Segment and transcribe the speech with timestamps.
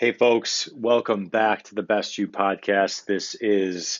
[0.00, 3.06] Hey, folks, welcome back to the Best You podcast.
[3.06, 3.98] This is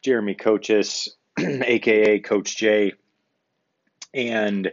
[0.00, 2.92] Jeremy Kochis, aka Coach J.
[4.14, 4.70] And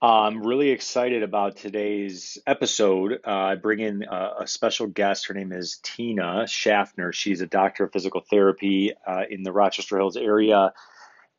[0.00, 3.20] I'm really excited about today's episode.
[3.26, 5.28] Uh, I bring in a, a, special guest.
[5.28, 7.12] Her name is Tina Schaffner.
[7.12, 10.72] She's a doctor of physical therapy uh, in the Rochester Hills area.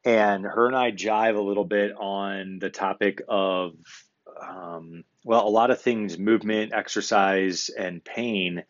[0.06, 3.74] And her and I jive a little bit on the topic of
[4.42, 8.64] um, well, a lot of things movement, exercise, and pain.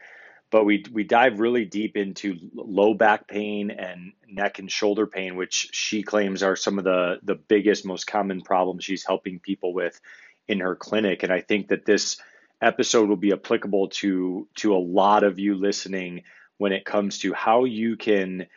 [0.52, 5.36] But we, we dive really deep into low back pain and neck and shoulder pain,
[5.36, 9.74] which she claims are some of the, the biggest, most common problems she's helping people
[9.74, 10.00] with
[10.48, 11.22] in her clinic.
[11.22, 12.20] And I think that this
[12.62, 16.24] episode will be applicable to, to a lot of you listening
[16.58, 18.48] when it comes to how you can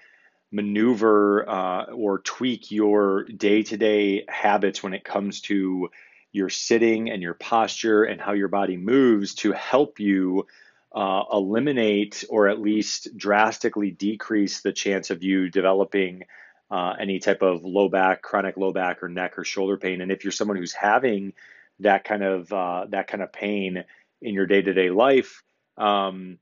[0.50, 5.88] maneuver uh, or tweak your day to day habits when it comes to
[6.32, 10.46] your sitting and your posture and how your body moves to help you
[10.94, 16.24] uh, eliminate or at least drastically decrease the chance of you developing
[16.70, 20.00] uh, any type of low back, chronic low back, or neck or shoulder pain.
[20.00, 21.34] And if you're someone who's having
[21.80, 23.84] that kind of uh, that kind of pain
[24.22, 25.42] in your day to day life,
[25.76, 26.38] um,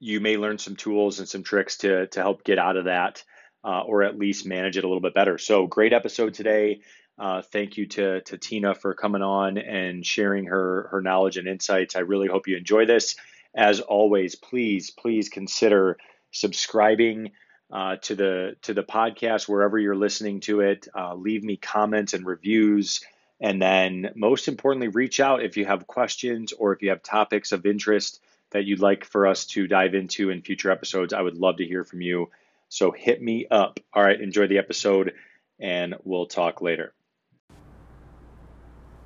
[0.00, 3.22] you may learn some tools and some tricks to to help get out of that,
[3.62, 5.36] uh, or at least manage it a little bit better.
[5.36, 6.80] So, great episode today.
[7.18, 11.46] Uh, thank you to, to Tina for coming on and sharing her, her knowledge and
[11.46, 11.94] insights.
[11.96, 13.16] I really hope you enjoy this.
[13.54, 15.96] As always, please, please consider
[16.32, 17.30] subscribing
[17.72, 20.88] uh, to the to the podcast wherever you're listening to it.
[20.94, 23.00] Uh, leave me comments and reviews,
[23.40, 27.52] and then most importantly, reach out if you have questions or if you have topics
[27.52, 28.20] of interest
[28.50, 31.12] that you'd like for us to dive into in future episodes.
[31.12, 32.30] I would love to hear from you.
[32.68, 33.80] So hit me up.
[33.92, 35.14] All right, enjoy the episode,
[35.58, 36.92] and we'll talk later.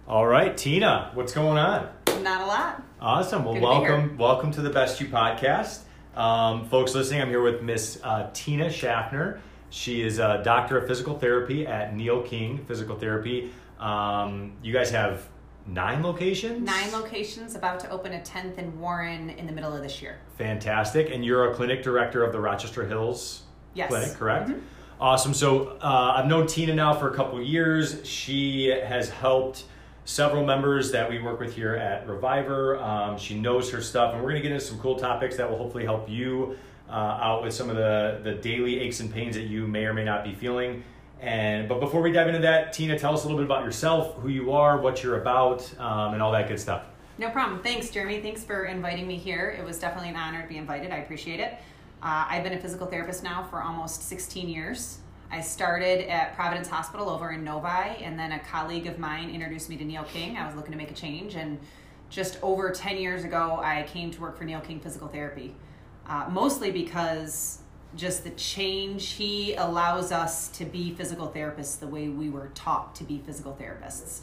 [0.09, 1.87] All right, Tina, what's going on?
[2.23, 2.83] Not a lot.
[2.99, 3.45] Awesome.
[3.45, 5.81] Well, welcome, welcome to the Best You podcast,
[6.17, 6.95] um, folks.
[6.95, 9.43] Listening, I'm here with Miss uh, Tina Schaffner.
[9.69, 13.53] She is a doctor of physical therapy at Neil King Physical Therapy.
[13.79, 15.29] Um, you guys have
[15.67, 16.63] nine locations.
[16.63, 17.55] Nine locations.
[17.55, 20.21] About to open a tenth in Warren in the middle of this year.
[20.39, 21.11] Fantastic.
[21.11, 23.43] And you're a clinic director of the Rochester Hills
[23.75, 23.91] yes.
[23.91, 24.49] Clinic, correct?
[24.49, 24.61] Mm-hmm.
[25.03, 25.35] Awesome.
[25.35, 28.09] So uh, I've known Tina now for a couple years.
[28.09, 29.65] She has helped
[30.09, 32.79] several members that we work with here at Reviver.
[32.79, 35.49] Um, she knows her stuff, and we're going to get into some cool topics that
[35.49, 36.57] will hopefully help you
[36.89, 39.93] uh, out with some of the, the daily aches and pains that you may or
[39.93, 40.83] may not be feeling.
[41.21, 44.15] And but before we dive into that, Tina, tell us a little bit about yourself,
[44.15, 46.85] who you are, what you're about, um, and all that good stuff.
[47.19, 47.61] No problem.
[47.63, 48.23] Thanks, Jeremy.
[48.23, 49.55] Thanks for inviting me here.
[49.59, 50.91] It was definitely an honor to be invited.
[50.91, 51.59] I appreciate it.
[52.03, 55.01] Uh, I've been a physical therapist now for almost 16 years.
[55.31, 59.69] I started at Providence Hospital over in Novi, and then a colleague of mine introduced
[59.69, 60.39] me to Neil King.
[60.39, 61.59] I was looking to make a change, and
[62.09, 65.55] just over 10 years ago, I came to work for Neil King Physical Therapy,
[66.07, 67.59] uh, mostly because
[67.95, 72.95] just the change he allows us to be physical therapists the way we were taught
[72.95, 74.21] to be physical therapists.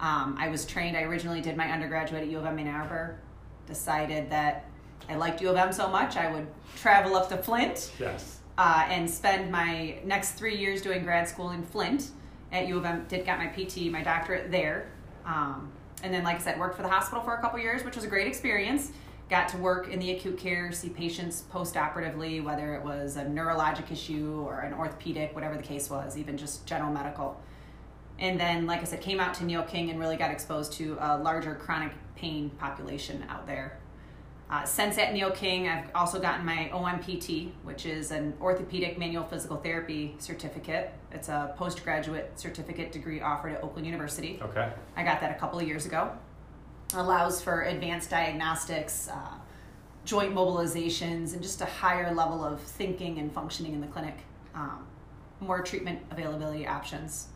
[0.00, 3.20] Um, I was trained, I originally did my undergraduate at U of M Ann Arbor,
[3.66, 4.64] decided that
[5.08, 6.46] I liked U of M so much I would
[6.76, 7.92] travel up to Flint.
[8.00, 12.10] Yes uh, and spend my next three years doing grad school in Flint
[12.52, 13.06] at U of M.
[13.08, 14.90] Did get my PT, my doctorate there,
[15.24, 15.72] um,
[16.02, 18.04] and then like I said, worked for the hospital for a couple years, which was
[18.04, 18.92] a great experience.
[19.30, 23.90] Got to work in the acute care, see patients post-operatively, whether it was a neurologic
[23.90, 27.40] issue or an orthopedic, whatever the case was, even just general medical.
[28.18, 30.98] And then, like I said, came out to Neil King and really got exposed to
[31.00, 33.79] a larger chronic pain population out there
[34.50, 39.22] uh, since at Neil King, I've also gotten my OMPT, which is an orthopedic manual
[39.22, 40.92] physical therapy certificate.
[41.12, 44.40] It's a postgraduate certificate degree offered at Oakland University.
[44.42, 44.72] Okay.
[44.96, 46.10] I got that a couple of years ago.
[46.94, 49.34] Allows for advanced diagnostics, uh,
[50.04, 54.18] joint mobilizations, and just a higher level of thinking and functioning in the clinic.
[54.56, 54.84] Um,
[55.38, 57.28] more treatment availability options.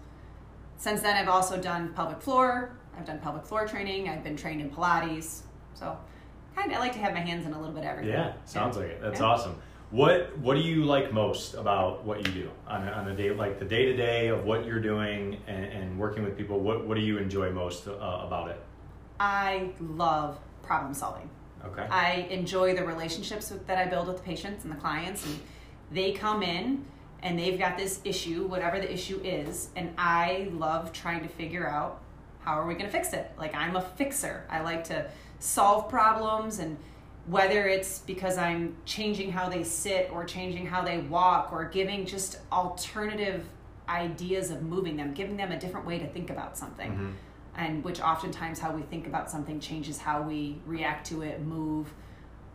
[0.78, 2.76] Since then, I've also done pelvic floor.
[2.98, 4.08] I've done pelvic floor training.
[4.08, 5.42] I've been trained in Pilates.
[5.74, 5.96] So
[6.54, 8.12] kind of I like to have my hands in a little bit of everything.
[8.12, 8.82] Yeah, sounds yeah.
[8.82, 9.02] like it.
[9.02, 9.26] That's yeah.
[9.26, 9.56] awesome.
[9.90, 13.30] What What do you like most about what you do on a, on a day
[13.32, 16.58] like the day to day of what you're doing and, and, working with people?
[16.58, 18.60] What What do you enjoy most uh, about it?
[19.20, 21.28] I love problem solving.
[21.64, 21.86] Okay.
[21.88, 25.38] I enjoy the relationships that I build with the patients and the clients, and
[25.90, 26.84] they come in
[27.22, 31.66] and they've got this issue, whatever the issue is, and I love trying to figure
[31.66, 32.02] out
[32.40, 33.30] how are we going to fix it.
[33.38, 34.44] Like I'm a fixer.
[34.50, 35.06] I like to
[35.44, 36.76] solve problems and
[37.26, 42.06] whether it's because I'm changing how they sit or changing how they walk or giving
[42.06, 43.44] just alternative
[43.88, 46.92] ideas of moving them, giving them a different way to think about something.
[46.92, 47.10] Mm-hmm.
[47.56, 51.92] And which oftentimes how we think about something changes how we react to it, move.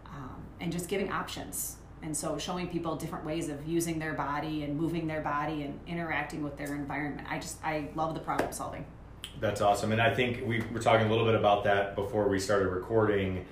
[0.06, 1.78] Um, and just giving options.
[2.02, 5.80] And so showing people different ways of using their body and moving their body and
[5.88, 7.28] interacting with their environment.
[7.30, 8.86] I just I love the problem solving.
[9.40, 9.92] That's awesome.
[9.92, 13.46] And I think we were talking a little bit about that before we started recording,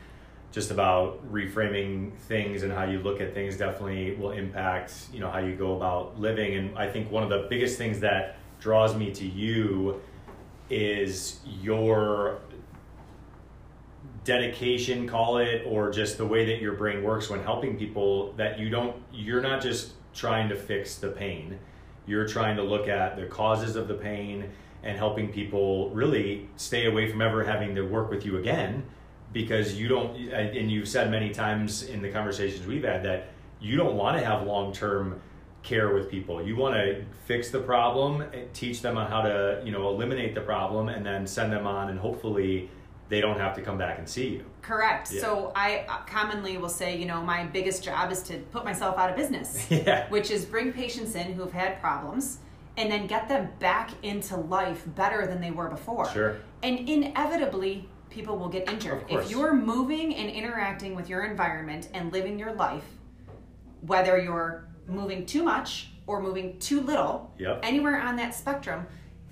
[0.51, 5.29] just about reframing things and how you look at things definitely will impact, you know,
[5.29, 6.55] how you go about living.
[6.55, 10.01] And I think one of the biggest things that draws me to you
[10.69, 12.39] is your
[14.25, 18.59] dedication call it or just the way that your brain works when helping people that
[18.59, 21.57] you don't you're not just trying to fix the pain
[22.05, 24.49] you're trying to look at the causes of the pain
[24.88, 28.84] and helping people really stay away from ever having to work with you again
[29.34, 33.28] because you don't and you've said many times in the conversations we've had that
[33.60, 35.22] you don't want to have long-term
[35.62, 38.24] care with people you want to fix the problem
[38.54, 41.89] teach them on how to you know eliminate the problem and then send them on
[41.89, 42.69] and hopefully
[43.10, 45.13] they don't have to come back and see you Correct.
[45.13, 45.22] Yeah.
[45.22, 48.98] So I uh, commonly will say, you know, my biggest job is to put myself
[48.98, 49.66] out of business.
[49.72, 50.10] Yeah.
[50.10, 52.39] Which is bring patients in who've had problems
[52.77, 56.07] and then get them back into life better than they were before.
[56.12, 56.38] Sure.
[56.63, 59.03] And inevitably, people will get injured.
[59.09, 62.85] If you're moving and interacting with your environment and living your life,
[63.81, 67.59] whether you're moving too much or moving too little, Yep.
[67.63, 68.85] anywhere on that spectrum,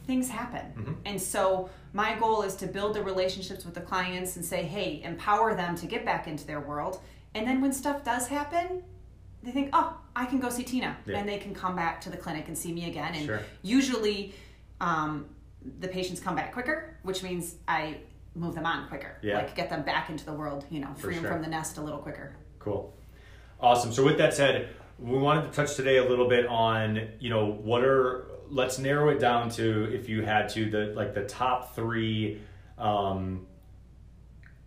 [0.06, 0.66] things happen.
[0.76, 0.94] Mm-hmm.
[1.06, 5.02] And so my goal is to build the relationships with the clients and say, hey,
[5.04, 7.00] empower them to get back into their world.
[7.34, 8.84] And then when stuff does happen,
[9.42, 10.96] they think, oh, I can go see Tina.
[11.06, 11.18] Yeah.
[11.18, 13.14] And they can come back to the clinic and see me again.
[13.16, 13.42] And Sure.
[13.62, 14.34] usually
[14.82, 15.26] um,
[15.80, 17.98] the patients come back quicker, which means I
[18.36, 19.18] move them on quicker.
[19.22, 19.38] Yeah.
[19.38, 21.82] Like get them back into the world, you know, free them from the nest a
[21.82, 22.36] little quicker.
[22.60, 22.94] Cool.
[23.60, 23.92] Awesome.
[23.92, 24.70] So with that said,
[25.00, 29.10] we wanted to touch today a little bit on, you know, what are let's narrow
[29.10, 32.40] it down to if you had to the like the top 3
[32.78, 33.48] um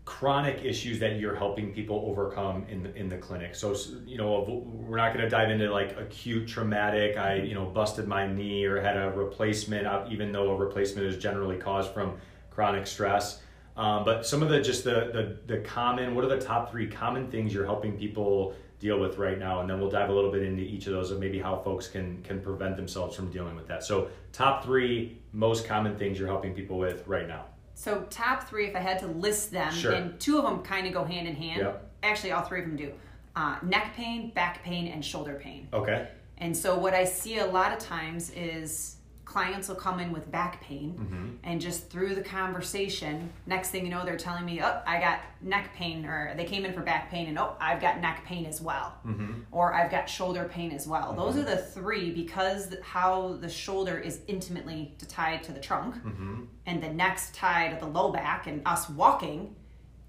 [0.08, 3.54] chronic issues that you're helping people overcome in the, in the clinic.
[3.54, 3.76] So
[4.06, 8.08] you know, we're not going to dive into like acute traumatic, I, you know, busted
[8.08, 12.16] my knee or had a replacement uh, even though a replacement is generally caused from
[12.48, 13.42] chronic stress.
[13.76, 16.86] Um, but some of the just the, the the common what are the top three
[16.86, 20.32] common things you're helping people deal with right now and then we'll dive a little
[20.32, 23.54] bit into each of those and maybe how folks can can prevent themselves from dealing
[23.54, 27.44] with that so top three most common things you're helping people with right now
[27.78, 29.92] So top three, if I had to list them, Sure.
[29.92, 31.60] and two of them kind of go hand in hand.
[31.60, 31.90] Yep.
[32.02, 32.92] Actually, all three of them do.
[33.36, 35.68] Uh, neck pain, back pain, and shoulder pain.
[35.72, 36.08] okay
[36.38, 38.96] And so what I see a lot of times is
[39.28, 41.26] clients will come in with back pain Mm-hmm.
[41.44, 45.20] and just through the conversation, next thing you know, they're telling me, oh, I got
[45.42, 48.46] neck pain, or they came in for back pain and oh, I've got neck pain
[48.46, 48.94] as well.
[49.06, 49.32] Mm-hmm.
[49.52, 51.12] Or I've got shoulder pain as well.
[51.12, 56.44] Those are the three because how the shoulder is intimately tied to the trunk Mm-hmm.
[56.66, 59.54] and the neck's tied to the low back and us walking,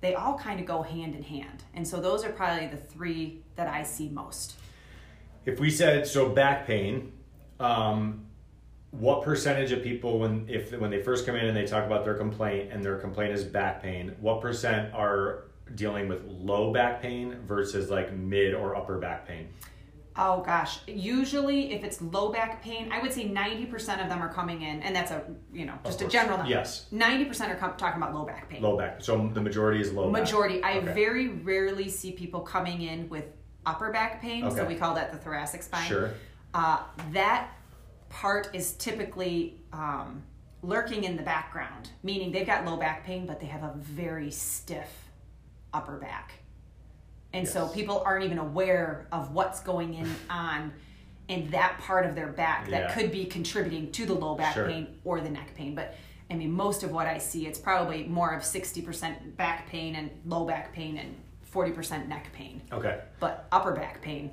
[0.02, 1.64] they all kind of go hand in hand.
[1.74, 4.56] And so those are probably the three that I see most.
[5.46, 7.12] if we said so back pain
[7.60, 8.26] um,
[8.92, 12.04] what percentage of people when if when they first come in and they talk about
[12.04, 15.44] their complaint and their complaint is back pain what percent are
[15.76, 19.48] dealing with low back pain versus like mid or upper back pain
[20.22, 24.34] Oh gosh, usually if it's low back pain, I would say 90% of them are
[24.34, 26.52] coming in, and that's a, you know, just a general number.
[26.52, 26.88] Yes.
[26.92, 28.62] 90% are com- talking about low back pain.
[28.62, 30.24] low back so the majority is low back.
[30.24, 30.62] Majority.
[30.62, 30.92] I Okay.
[30.94, 33.26] very rarely see people coming in with
[33.66, 35.88] upper back pain, so we call that the thoracic spine.
[35.88, 36.12] Sure.
[36.54, 36.80] Uh,
[37.14, 37.52] that
[38.10, 40.24] part is typically um,
[40.62, 44.32] lurking in the background, meaning they've got low back pain, but they have a very
[44.32, 44.90] stiff
[45.74, 46.34] upper back.
[47.34, 50.74] And so people aren't even aware of what's going in on
[51.28, 52.94] in that part of their back that Yeah.
[52.94, 54.68] could be contributing to the low back Sure.
[54.68, 55.76] pain or the neck pain.
[55.76, 55.96] But
[56.32, 60.10] I mean, most of what I see, it's probably more of 60% back pain and
[60.26, 61.16] low back pain and
[61.54, 62.62] 40% neck pain.
[62.72, 64.32] okay But upper back pain,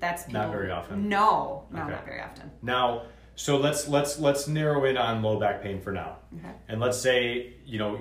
[0.00, 1.08] that's people, Not very often.
[1.08, 1.90] No, no, Okay.
[1.90, 2.50] not very often.
[2.62, 3.02] Now,
[3.34, 6.16] so let's let's let's narrow in on low back pain for now.
[6.38, 6.52] Okay.
[6.68, 7.98] And let's say, you know,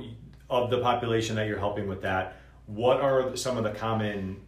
[0.49, 4.41] of the population that you're helping with that, what are some of the common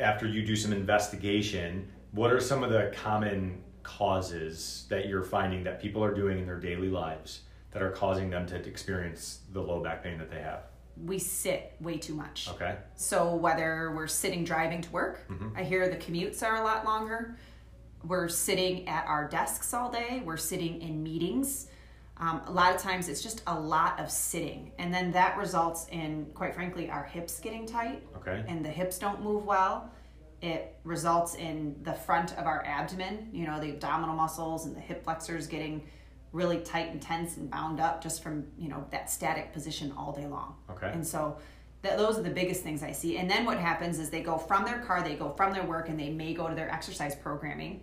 [0.00, 5.62] after you do some investigation, what are some of the common causes that you're finding
[5.64, 9.60] that people are doing in their daily lives that are causing them to experience the
[9.60, 10.62] low back pain that they have?
[10.96, 12.48] We sit way too much.
[12.50, 12.76] Okay.
[12.94, 15.56] So whether we're sitting driving to work, Mm-hmm.
[15.56, 17.36] I hear the commutes are a lot longer.
[18.04, 20.22] We're sitting at our desks all day.
[20.24, 21.68] We're sitting in meetings.
[22.18, 25.88] Um, a lot of times it's just a lot of sitting, and then that results
[25.90, 28.44] in, quite frankly, our hips getting tight, Okay.
[28.46, 29.90] and the hips don't move well.
[30.40, 34.80] It results in the front of our abdomen, you know, the abdominal muscles and the
[34.80, 35.88] hip flexors getting
[36.34, 40.12] really tight and tense and bound up just from, you know, that static position all
[40.12, 40.56] day long.
[40.68, 40.90] Okay.
[40.92, 41.38] And so
[41.84, 43.18] That those are the biggest things I see.
[43.18, 45.90] And then what happens is they go from their car, they go from their work,
[45.90, 47.82] and they may go to their exercise programming,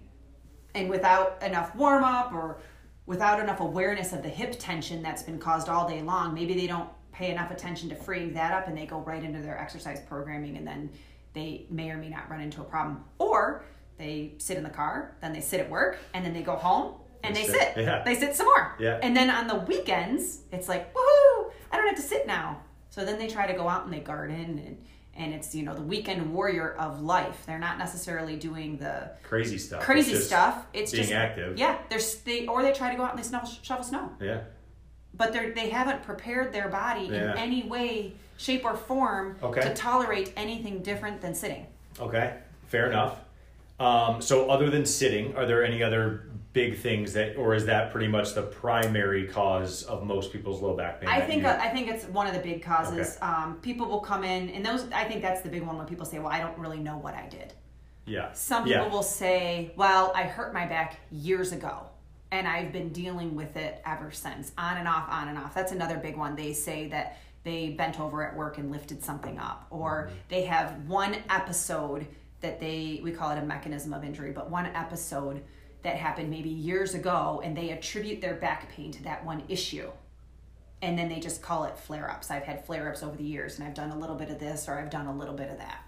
[0.74, 2.58] and without enough warm up or
[3.05, 6.65] without enough awareness of the hip tension that's been caused all day long, maybe they
[6.65, 10.00] don't pay enough attention to freeing that up and they go right into their exercise
[10.00, 10.89] programming and then
[11.34, 13.03] they may or may not run into a problem.
[13.20, 13.63] Or
[13.98, 16.96] they sit in the car, then they sit at work, and then they go home
[17.24, 17.74] and they, sit.
[17.78, 18.04] yeah.
[18.04, 18.75] They sit some more.
[18.80, 19.00] Yeah.
[19.01, 22.62] And then on the weekends, it's like, woohoo, I don't have to sit now.
[22.90, 24.78] So then they try to go out and they garden and
[25.13, 27.44] and it's you know the weekend warrior of life.
[27.46, 29.82] They're not necessarily doing the Crazy stuff.
[29.82, 30.16] crazy stuff.
[30.16, 30.66] It's just stuff.
[30.74, 31.58] It's being just active.
[31.58, 34.42] Yeah, they're they or they try to go out and they shovel, shovel snow, Yeah.
[35.13, 37.34] but they they haven't prepared their body Yeah.
[37.34, 39.62] in any way, shape, or form Okay.
[39.62, 41.68] to tolerate anything different than sitting.
[42.00, 42.38] Okay.
[42.68, 43.20] Fair enough.
[43.82, 47.91] Um, so other than sitting, are there any other big things that, or is that
[47.91, 51.10] pretty much the primary cause of most people's low back pain?
[51.10, 53.17] I think you- uh, I think it's one of the big causes.
[53.22, 56.05] Um, people will come in, and those I think that's the big one when people
[56.05, 57.53] say, "Well, I don't really know what I did."
[58.05, 58.31] yeah.
[58.34, 58.89] Some people yeah.
[58.91, 61.84] will say, "Well, I hurt my back years ago,
[62.31, 65.72] and I've been dealing with it ever since, on and off, on and off." That's
[65.72, 66.36] another big one.
[66.36, 70.15] They say that they bent over at work and lifted something up, or Mm-hmm.
[70.29, 72.08] they have one episode
[72.41, 75.43] that they we call it a mechanism of injury, but one episode
[75.83, 79.89] that happened maybe years ago, and they attribute their back pain to that one issue
[80.81, 82.31] and then they just call it flare ups.
[82.31, 84.67] I've had flare ups over the years, and I've done a little bit of this
[84.67, 85.83] or I've done a little bit of that.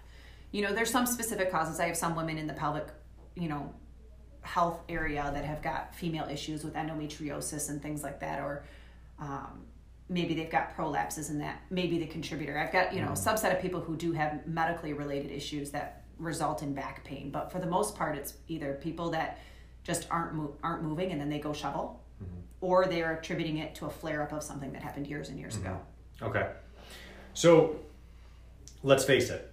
[0.52, 1.80] You know, there's some specific causes.
[1.80, 2.86] I have some women in the pelvic,
[3.34, 3.74] you know,
[4.42, 8.64] health area that have got female issues with endometriosis and things like that, or
[9.18, 9.64] um,
[10.08, 12.56] maybe they've got prolapses and that may be the contributor.
[12.56, 16.04] I've got, you know, a subset of people who do have medically related issues that
[16.18, 19.40] result in back pain, but for the most part, it's either people that
[19.84, 22.00] just aren't mo- aren't moving and then they go shovel,
[22.60, 25.56] or they're attributing it to a flare up of something that happened years and years
[25.56, 25.78] ago.
[26.22, 26.50] Okay.
[27.34, 27.76] So
[28.82, 29.52] let's face it.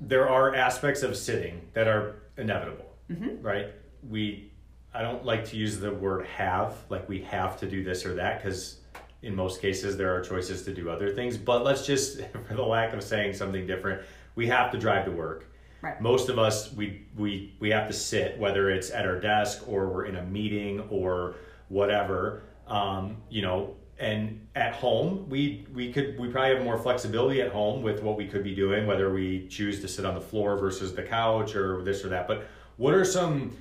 [0.00, 3.42] There are aspects of sitting that are inevitable, Mm-hmm.
[3.42, 3.66] right?
[4.08, 4.52] We,
[4.94, 8.14] I don't like to use the word have, like we have to do this or
[8.14, 8.80] that, because
[9.22, 11.36] in most cases there are choices to do other things.
[11.36, 14.02] But let's just, for the lack of saying something different,
[14.34, 15.46] we have to drive to work.
[15.80, 16.00] Right.
[16.00, 19.88] Most of us, we, we, we have to sit, whether it's at our desk or
[19.88, 21.36] we're in a meeting or
[21.68, 27.42] whatever, um, you know, and at home, we, we could, we probably have more flexibility
[27.42, 30.20] at home with what we could be doing, whether we choose to sit on the
[30.20, 32.28] floor versus the couch or this or that.
[32.28, 33.56] But what are some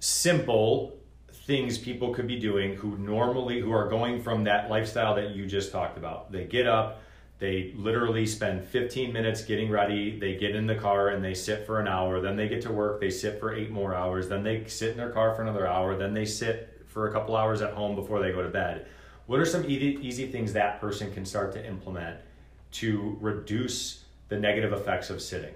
[0.00, 0.98] simple
[1.32, 5.46] things people could be doing who normally, who are going from that lifestyle that you
[5.46, 6.30] just talked about?
[6.30, 7.00] They get up,
[7.38, 10.18] they literally spend 15 minutes getting ready.
[10.18, 12.20] They get in the car and they sit for an hour.
[12.20, 13.00] Then they get to work.
[13.00, 14.28] They sit for eight more hours.
[14.28, 15.96] Then they sit in their car for another hour.
[15.96, 18.86] Then they sit for a couple hours at home before they go to bed.
[19.26, 22.18] What are some easy, easy things that person can start to implement
[22.72, 25.54] to reduce the negative effects of sitting?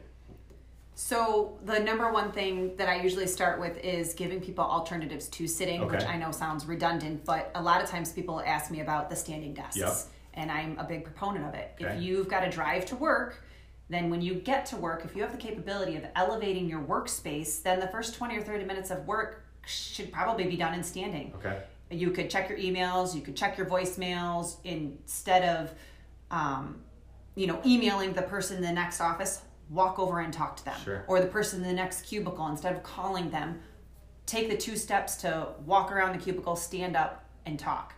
[0.94, 5.48] So the number one thing that I usually start with is giving people alternatives to
[5.48, 9.10] sitting, which I know sounds redundant, but a lot of times people ask me about
[9.10, 9.78] the standing desks.
[9.78, 9.94] Yep.
[10.34, 11.72] And I'm a big proponent of it.
[11.80, 11.94] Okay.
[11.94, 13.42] If you've got to drive to work,
[13.88, 17.62] then when you get to work, if you have the capability of elevating your workspace,
[17.62, 21.32] then the first 20 or 30 minutes of work should probably be done in standing.
[21.36, 21.62] Okay.
[21.90, 25.74] You could check your emails, you could check your voicemails instead of,
[26.30, 26.80] um,
[27.34, 29.42] you know, emailing the person in the next office.
[29.68, 31.04] Walk over and talk to them, Sure.
[31.06, 32.46] or the person in the next cubicle.
[32.48, 33.60] Instead of calling them,
[34.26, 37.94] take the two steps to walk around the cubicle, stand up, and talk.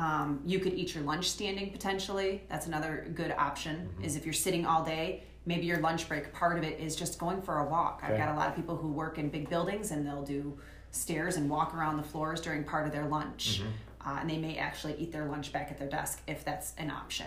[0.00, 2.42] Um, you could eat your lunch standing potentially.
[2.48, 3.74] That's another good option.
[4.02, 7.18] Is if you're sitting all day, maybe your lunch break part of it is just
[7.18, 8.00] going for a walk.
[8.02, 10.58] I've got a lot of people who work in big buildings and they'll do
[10.90, 13.62] stairs and walk around the floors during part of their lunch.
[14.06, 16.90] Uh, and they may actually eat their lunch back at their desk if that's an
[16.90, 17.26] option.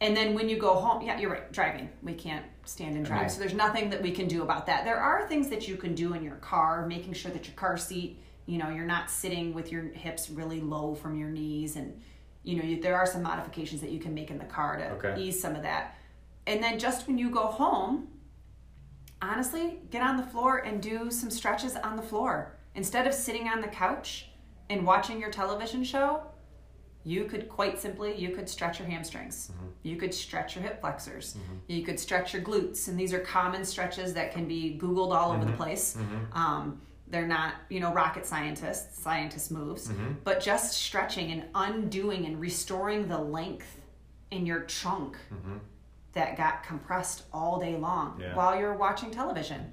[0.00, 1.90] And then when you go home, yeah, you're right, driving.
[2.02, 3.20] We can't stand and drive.
[3.22, 4.84] mean- so there's nothing that we can do about that.
[4.84, 7.76] There are things that you can do in your car, making sure that your car
[7.78, 11.76] seat, you know, you're not sitting with your hips really low from your knees.
[11.76, 12.00] And,
[12.42, 14.90] you know, you, there are some modifications that you can make in the car to
[14.92, 15.20] Okay.
[15.20, 15.96] ease some of that.
[16.46, 18.08] And then just when you go home,
[19.20, 22.56] honestly, get on the floor and do some stretches on the floor.
[22.76, 24.28] Instead of sitting on the couch
[24.70, 26.22] and watching your television show,
[27.06, 29.66] you could quite simply you could stretch your hamstrings mm-hmm.
[29.84, 31.54] you could stretch your hip flexors mm-hmm.
[31.68, 35.30] you could stretch your glutes and these are common stretches that can be googled all
[35.30, 35.56] over the mm-hmm.
[35.62, 35.96] place
[36.32, 39.90] um, they're not you know rocket scientists scientist moves
[40.24, 43.80] but just stretching and undoing and restoring the length
[44.30, 45.16] in your trunk
[46.12, 48.34] that got compressed all day long Yeah.
[48.34, 49.72] while you're watching television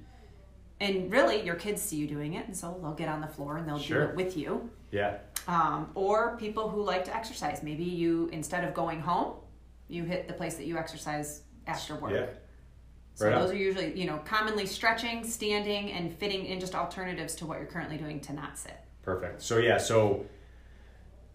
[0.79, 3.57] and really your kids see you doing it and so they'll get on the floor
[3.57, 4.05] and they'll Sure.
[4.05, 5.17] do it with you Yeah.
[5.47, 7.63] um, or people who like to exercise.
[7.63, 9.33] Maybe you, instead of going home,
[9.87, 12.11] you hit the place that you exercise after work.
[12.11, 12.25] Yeah.
[13.15, 13.41] So Right on.
[13.41, 17.59] those are usually, you know, commonly stretching, standing, and fitting in just alternatives to what
[17.59, 18.77] you're currently doing to not sit.
[19.03, 19.41] Perfect.
[19.41, 20.25] So yeah, so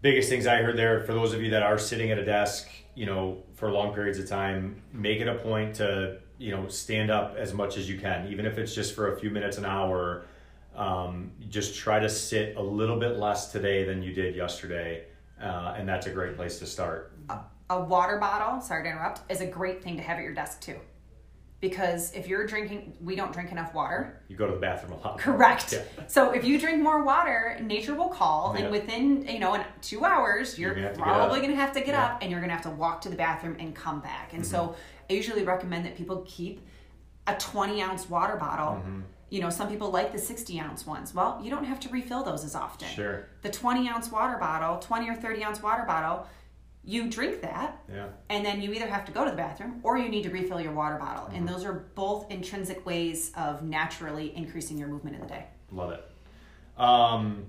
[0.02, 2.68] biggest things I heard there for those of you that are sitting at a desk,
[2.94, 7.10] you know, for long periods of time, make it a point to, you know, stand
[7.10, 9.64] up as much as you can, even if it's just for a few minutes an
[9.64, 10.24] hour.
[10.74, 15.04] Um, just try to sit a little bit less today than you did yesterday,
[15.42, 17.12] uh, and that's a great place to start.
[17.70, 20.60] A water bottle, sorry to interrupt, is a great thing to have at your desk
[20.60, 20.76] too.
[21.60, 24.22] Because if you're drinking, we don't drink enough water.
[24.28, 25.18] You go to the bathroom a lot.
[25.18, 25.72] Correct.
[25.72, 25.82] Yeah.
[26.06, 28.62] So if you drink more water, nature will call, Yeah.
[28.64, 31.50] and within you know in two hours, you're, You're gonna have to get probably going
[31.50, 32.04] to have to get Yeah.
[32.06, 34.34] up, and you're going to have to walk to the bathroom and come back.
[34.34, 34.74] And so Mm-hmm.
[35.10, 36.60] I usually recommend that people keep
[37.26, 38.74] a 20 ounce water bottle.
[38.76, 39.00] Mm-hmm.
[39.30, 41.12] You know, some people like the 60 ounce ones.
[41.14, 42.88] Well, you don't have to refill those as often.
[42.88, 43.26] Sure.
[43.42, 46.26] The 20 ounce water bottle, 20 or 30 ounce water bottle,
[46.88, 48.06] you drink that Yeah.
[48.30, 50.58] and then you either have to go to the bathroom or you need to refill
[50.58, 51.24] your water bottle.
[51.24, 51.36] Mm-hmm.
[51.36, 55.44] And those are both intrinsic ways of naturally increasing your movement in the day.
[55.70, 56.10] Love it.
[56.78, 57.44] Um,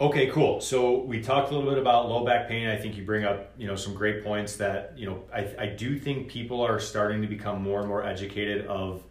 [0.00, 0.62] okay, cool.
[0.62, 2.68] So we talked a little bit about low back pain.
[2.68, 5.66] I think you bring up, you know, some great points that, you know, I, I
[5.66, 9.04] do think people are starting to become more and more educated of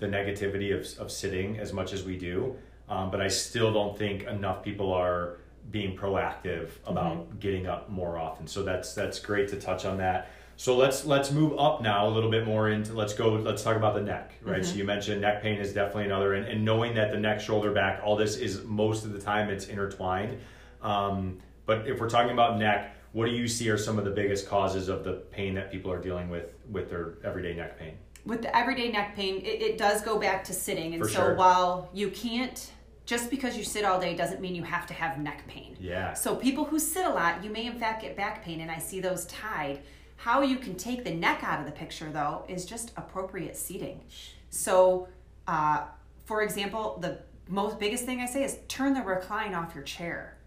[0.00, 2.56] the negativity of, of sitting as much as we do.
[2.88, 5.38] Um, but I still don't think enough people are
[5.70, 8.46] being proactive about getting up more often.
[8.46, 10.30] So that's that's great to touch on that.
[10.56, 13.76] So let's let's move up now a little bit more into let's go let's talk
[13.76, 14.64] about the neck, right?
[14.64, 17.72] So you mentioned neck pain is definitely another and, and knowing that the neck, shoulder,
[17.72, 20.38] back, all this is most of the time it's intertwined.
[20.80, 24.10] Um, but if we're talking about neck, what do you see are some of the
[24.10, 27.94] biggest causes of the pain that people are dealing with with their everyday neck pain?
[28.24, 30.94] With the everyday neck pain, it, it does go back to sitting.
[30.94, 31.34] And For so sure.
[31.34, 32.70] while you can't,
[33.06, 35.76] just because you sit all day doesn't mean you have to have neck pain.
[35.80, 36.14] Yeah.
[36.14, 38.78] So people who sit a lot, you may in fact get back pain, and I
[38.78, 39.80] see those tied.
[40.16, 44.00] How you can take the neck out of the picture, though, is just appropriate seating.
[44.48, 45.08] So,
[45.46, 45.84] uh,
[46.24, 50.38] for example, the most biggest thing I say is turn the recline off your chair.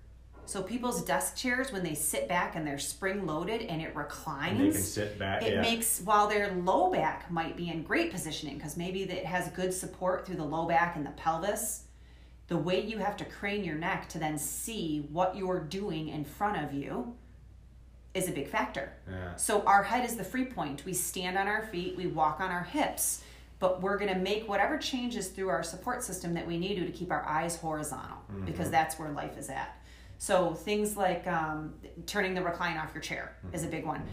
[0.46, 4.52] So people's desk chairs, when they sit back and they're spring loaded and it reclines,
[4.60, 5.43] And they can sit back.
[5.43, 5.62] it yeah.
[5.62, 9.74] makes while their low back might be in great positioning because maybe it has good
[9.74, 11.84] support through the low back and the pelvis
[12.47, 16.23] the way you have to crane your neck to then see what you're doing in
[16.23, 17.15] front of you
[18.13, 18.93] is a big factor.
[19.10, 19.36] Yeah.
[19.36, 20.86] so our head is the free point.
[20.86, 23.23] We stand on our feet we walk on our hips
[23.60, 26.86] but we're going to make whatever changes through our support system that we need to
[26.86, 28.45] to keep our eyes horizontal mm-hmm.
[28.45, 29.81] because that's where life is at.
[30.19, 31.73] So things like um,
[32.05, 33.55] turning the recline off your chair mm-hmm.
[33.55, 33.99] is a big one.
[33.99, 34.10] Mm-hmm.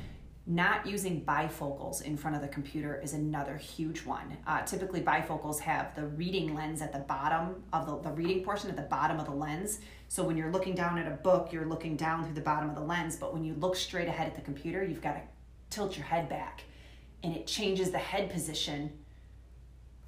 [0.47, 4.37] Not using bifocals in front of the computer is another huge one.
[4.47, 8.69] Uh, typically, bifocals have the reading lens at the bottom of the, the reading portion
[8.69, 9.79] at the bottom of the lens.
[10.09, 12.75] So when you're looking down at a book, you're looking down through the bottom of
[12.75, 13.17] the lens.
[13.17, 15.23] But when you look straight ahead at the computer, you've got to
[15.71, 16.65] tilt your head back,
[17.23, 18.93] and it changes the head position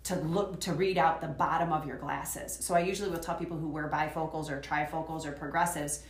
[0.05, 2.59] to look to read out the bottom of your glasses.
[2.61, 6.03] So I usually will tell people who wear bifocals or trifocals or progressives,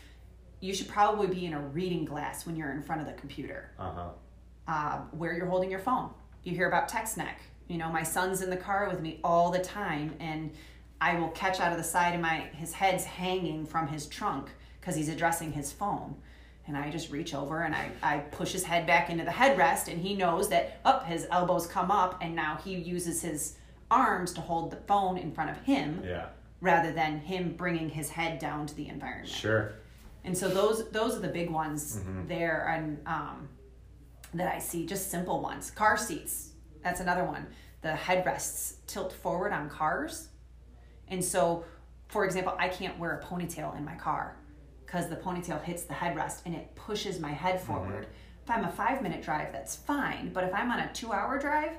[0.61, 3.71] you should probably be in a reading glass when you're in front of the computer.
[3.79, 4.09] Uh-huh.
[4.69, 6.11] Uh, where you're holding your phone.
[6.43, 7.41] You hear about text neck.
[7.69, 10.51] You know, my son's in the car with me all the time, and
[11.01, 14.49] I will catch out of the side of my his head's hanging from his trunk
[14.81, 16.17] because he's addressing his phone.
[16.69, 19.87] And I just reach over and I, I push his head back into the headrest,
[19.89, 23.57] and he knows that up his elbows come up, and now he uses his
[23.91, 26.27] arms to hold the phone in front of him Yeah.
[26.61, 29.29] rather than him bringing his head down to the environment.
[29.29, 29.75] Sure.
[30.27, 33.49] And so those those are the big ones there, and um,
[34.35, 34.85] that I see.
[34.85, 35.71] Just simple ones.
[35.71, 36.51] Car seats.
[36.83, 37.47] That's another one.
[37.83, 40.29] The headrests tilt forward on cars,
[41.09, 41.65] and so,
[42.09, 44.37] for example, I can't wear a ponytail in my car
[44.85, 48.07] because the ponytail hits the headrest and it pushes my head forward.
[48.45, 50.33] If I'm a five minute drive, that's fine.
[50.33, 51.73] But if I'm on a two hour drive,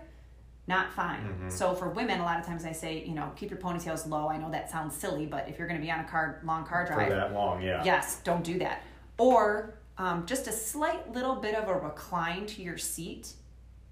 [0.68, 1.50] not fine.
[1.50, 4.28] So for women, a lot of times I say, you know, keep your ponytails low.
[4.28, 6.66] I know that sounds silly, but if you're going to be on a car long
[6.66, 7.84] car drive, For that long, yeah.
[7.86, 8.84] yes, don't do that.
[9.18, 13.34] Or um, just a slight little bit of a recline to your seat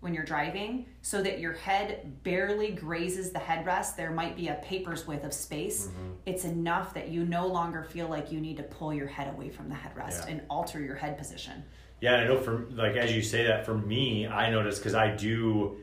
[0.01, 3.95] when you're driving so that your head barely grazes the headrest.
[3.95, 5.87] There might be a paper's width of space.
[5.87, 6.11] Mm-hmm.
[6.25, 9.49] It's enough that you no longer feel like you need to pull your head away
[9.49, 10.33] from the headrest Yeah.
[10.33, 11.63] and alter your head position.
[12.01, 12.37] Yeah, I know.
[12.37, 15.77] For like as you say that, for me, I notice because I do.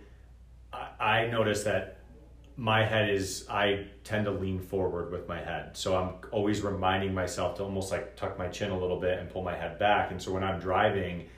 [0.72, 1.98] I, I notice that
[2.56, 3.46] my head is.
[3.48, 7.90] I tend to lean forward with my head, so I'm always reminding myself to almost
[7.90, 10.10] like tuck my chin a little bit and pull my head back.
[10.10, 11.28] And so when I'm driving,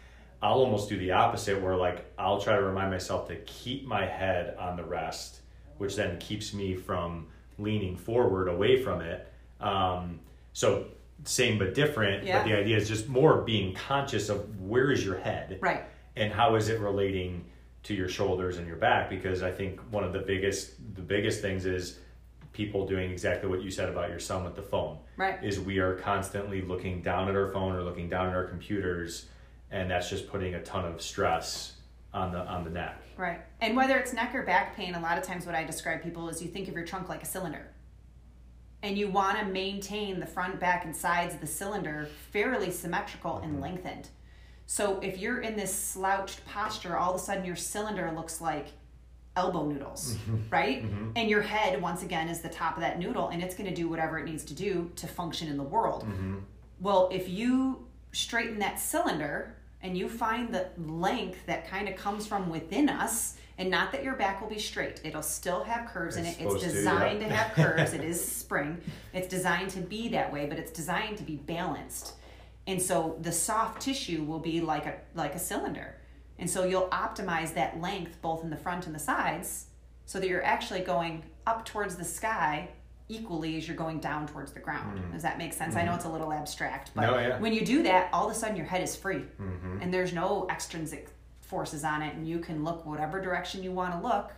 [0.42, 4.04] I'll almost do the opposite, where like I'll try to remind myself to keep my
[4.06, 5.40] head on the rest,
[5.78, 9.32] which then keeps me from leaning forward away from it.
[9.60, 10.18] Um,
[10.52, 10.86] so
[11.22, 12.24] same but different.
[12.24, 12.38] Yeah.
[12.38, 15.84] But the idea is just more being conscious of where is your head Right.
[16.16, 17.44] and how is it relating
[17.84, 21.40] to your shoulders and your back because i think one of the biggest the biggest
[21.40, 21.98] things is
[22.52, 25.42] people doing exactly what you said about your son with the phone Right.
[25.42, 29.26] is we are constantly looking down at our phone or looking down at our computers
[29.70, 31.74] and that's just putting a ton of stress
[32.12, 33.40] on the on the neck Right.
[33.60, 36.28] And whether it's neck or back pain, a lot of times what I describe people
[36.28, 37.68] is you think of your trunk like a cylinder.
[38.82, 43.38] And you want to maintain the front, back, and sides of the cylinder fairly symmetrical
[43.38, 43.62] and mm-hmm.
[43.62, 44.08] lengthened.
[44.66, 48.68] So if you're in this slouched posture, all of a sudden your cylinder looks like
[49.36, 50.36] elbow noodles, mm-hmm.
[50.50, 50.82] right?
[50.82, 51.10] Mm-hmm.
[51.16, 53.74] And your head, once again, is the top of that noodle and it's going to
[53.74, 56.04] do whatever it needs to do to function in the world.
[56.04, 56.38] Mm-hmm.
[56.80, 62.26] Well, if you straighten that cylinder and you find the length that kind of comes
[62.26, 66.16] from within us, and not that your back will be straight, it'll still have curves
[66.16, 66.30] in it.
[66.30, 67.28] It's supposed to, designed yeah.
[67.28, 67.92] to have curves.
[67.92, 68.80] it is spring.
[69.12, 72.14] It's designed to be that way, but it's designed to be balanced.
[72.66, 75.96] And so the soft tissue will be like a like a cylinder.
[76.38, 79.66] And so you'll optimize that length both in the front and the sides
[80.06, 82.68] so that you're actually going up towards the sky
[83.08, 85.00] equally as you're going down towards the ground.
[85.12, 85.76] Does that make sense?
[85.76, 87.12] I know it's a little abstract, but Mm-hmm.
[87.12, 87.38] No, yeah.
[87.38, 89.24] when you do that, all of a sudden your head is free
[89.82, 91.08] and there's no extrinsic
[91.42, 94.32] forces on it and you can look whatever direction you want to look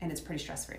[0.00, 0.78] and it's pretty stress free.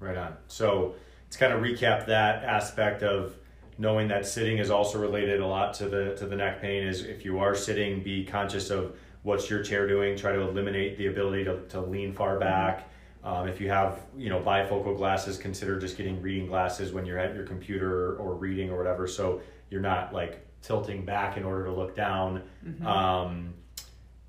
[0.00, 0.34] Right on.
[0.48, 0.94] So
[1.30, 3.36] to kind of recap that aspect of
[3.78, 7.04] knowing that sitting is also related a lot to the to the neck pain is
[7.04, 10.16] if you are sitting, be conscious of what's your chair doing.
[10.16, 12.88] Try to eliminate the ability to, to lean far back.
[13.24, 17.18] Um, if you have you know bifocal glasses, consider just getting reading glasses when you're
[17.18, 21.64] at your computer or reading or whatever, so you're not like tilting back in order
[21.64, 22.42] to look down.
[22.86, 23.54] Um,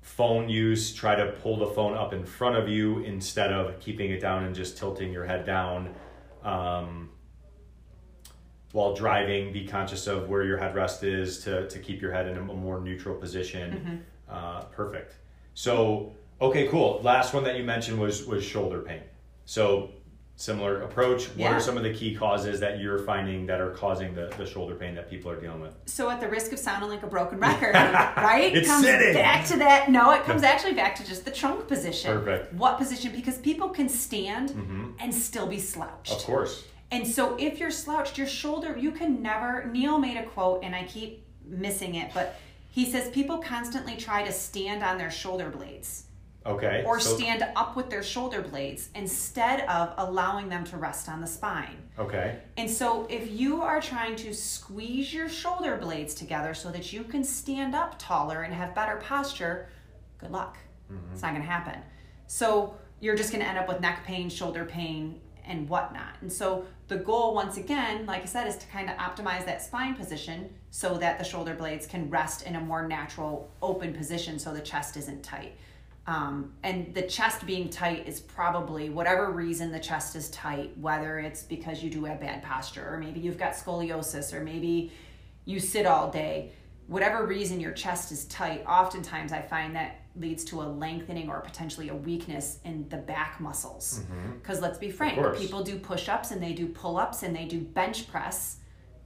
[0.00, 4.10] phone use, try to pull the phone up in front of you instead of keeping
[4.10, 5.94] it down and just tilting your head down.
[6.44, 7.10] Um,
[8.74, 12.36] while driving, be conscious of where your headrest is to, to keep your head in
[12.36, 14.04] a more neutral position.
[14.28, 15.14] Uh, perfect.
[15.54, 17.00] So, okay, cool.
[17.04, 19.02] Last one that you mentioned was was shoulder pain.
[19.44, 19.90] So,
[20.34, 21.26] similar approach.
[21.28, 21.52] What Yeah.
[21.54, 24.74] are some of the key causes that you're finding that are causing the, the shoulder
[24.74, 25.76] pain that people are dealing with?
[25.86, 28.50] So at the risk of sounding like a broken record, right?
[28.56, 29.14] It's comes sitting.
[29.14, 29.88] back to that.
[29.92, 32.10] No, it comes actually back to just the trunk position.
[32.18, 32.48] Perfect.
[32.48, 32.58] Mm-hmm.
[32.58, 33.12] What position?
[33.12, 34.50] Because people can stand
[34.98, 36.10] and still be slouched.
[36.10, 36.64] Of course.
[36.94, 39.66] And so if you're slouched, your shoulder, you can never.
[39.66, 42.38] Neil made a quote, and I keep missing it, but
[42.70, 46.04] he says people constantly try to stand on their shoulder blades
[46.46, 46.84] Okay.
[46.86, 51.20] or so- stand up with their shoulder blades instead of allowing them to rest on
[51.20, 51.82] the spine.
[51.98, 52.38] Okay.
[52.56, 57.02] And so, if you are trying to squeeze your shoulder blades together so that you
[57.02, 59.68] can stand up taller and have better posture,
[60.18, 60.58] good luck.
[60.92, 61.12] Mm-hmm.
[61.12, 61.80] It's not going to happen.
[62.28, 66.16] So, you're just going to end up with neck pain, shoulder pain, and whatnot.
[66.20, 69.62] And so, the goal, once again, like I said, is to kind of optimize that
[69.62, 74.38] spine position so that the shoulder blades can rest in a more natural, open position
[74.38, 75.56] so the chest isn't tight.
[76.06, 81.18] Um, and the chest being tight is probably whatever reason the chest is tight, whether
[81.18, 84.92] it's because you do have bad posture, or maybe you've got scoliosis, or maybe
[85.46, 86.52] you sit all day.
[86.86, 91.40] Whatever reason your chest is tight, oftentimes I find that leads to a lengthening or
[91.40, 94.00] potentially a weakness in the back muscles.
[94.00, 94.38] Mm-hmm.
[94.38, 97.46] Because let's be frank, people do push ups and they do pull ups and they
[97.46, 98.58] do bench press.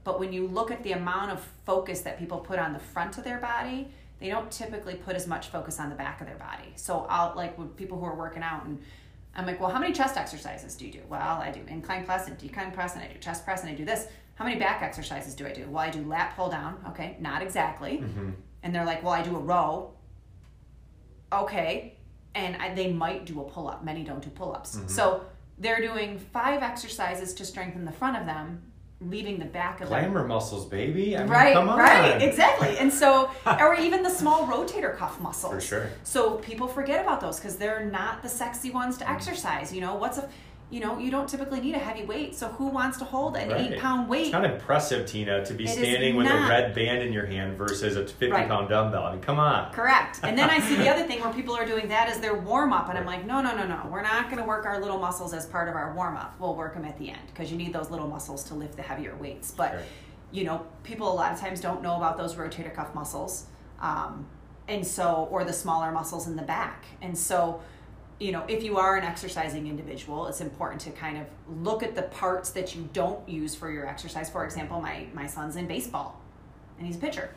[0.04, 3.18] But when you look at the amount of focus that people put on the front
[3.18, 3.88] of their body,
[4.20, 6.72] they don't typically put as much focus on the back of their body.
[6.76, 8.80] So I'll like with people who are working out and
[9.34, 11.00] I'm like, well, how many chest exercises do you do?
[11.08, 13.74] Well, I do incline press and decline press and I do chest press and I
[13.74, 14.08] do this.
[14.34, 15.66] How many back exercises do I do?
[15.68, 16.82] Well, I do lat pull down.
[16.88, 17.98] Okay, not exactly.
[17.98, 18.30] Mm-hmm.
[18.62, 19.92] And they're like, well, I do a row.
[21.32, 21.94] Okay.
[22.34, 23.84] And I, they might do a pull up.
[23.84, 24.76] Many don't do pull ups.
[24.76, 24.88] Mm-hmm.
[24.88, 25.24] So
[25.58, 28.62] they're doing five exercises to strengthen the front of them,
[29.00, 31.16] leaving the back of Glamour muscles, baby.
[31.16, 31.78] I mean, right, come on.
[31.78, 32.78] right, exactly.
[32.78, 35.52] And so, or even the small rotator cuff muscles.
[35.52, 35.90] For sure.
[36.04, 39.14] So people forget about those because they're not the sexy ones to mm-hmm.
[39.14, 39.72] exercise.
[39.72, 40.28] You know, what's a,
[40.70, 42.34] you know, you don't typically need a heavy weight.
[42.34, 43.72] So who wants to hold an Right.
[43.72, 44.24] eight pound weight?
[44.24, 47.56] It's not impressive, Tina, to be It standing with a red band in your hand
[47.56, 48.46] versus a 50 Right.
[48.48, 49.04] pound dumbbell.
[49.04, 49.72] I mean, come on.
[49.72, 50.20] Correct.
[50.22, 52.74] And then I see the other thing where people are doing that is their warm
[52.74, 53.80] up, and I'm like, no, no, no, no.
[53.90, 56.34] We're not going to work our little muscles as part of our warm up.
[56.38, 58.82] We'll work them at the end because you need those little muscles to lift the
[58.82, 59.50] heavier weights.
[59.52, 59.80] But Sure.
[60.32, 63.46] you know, people a lot of times don't know about those rotator cuff muscles,
[63.80, 64.26] um,
[64.68, 66.84] and so or the smaller muscles in the back.
[67.00, 67.60] And so,
[68.18, 71.26] you know, if you are an exercising individual, it's important to kind of
[71.62, 74.28] look at the parts that you don't use for your exercise.
[74.28, 76.20] For example, my my son's in baseball,
[76.78, 77.30] and he's a pitcher.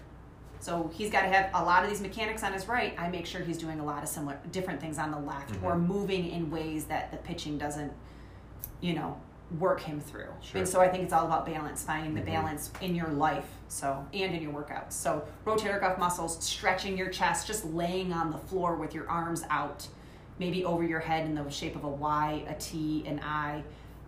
[0.59, 2.93] So he's got to have a lot of these mechanics on his right.
[2.99, 5.75] I make sure he's doing a lot of similar, different things on the left, or
[5.77, 7.91] moving in ways that the pitching doesn't,
[8.79, 9.19] you know,
[9.59, 10.27] work him through.
[10.41, 10.59] Sure.
[10.59, 12.25] And so I think it's all about balance, finding the Mhm.
[12.25, 14.93] balance in your life, so and in your workouts.
[14.93, 19.43] So rotator cuff muscles, stretching your chest, just laying on the floor with your arms
[19.49, 19.87] out,
[20.41, 23.61] maybe over your head in the shape of a Y, a T, an I,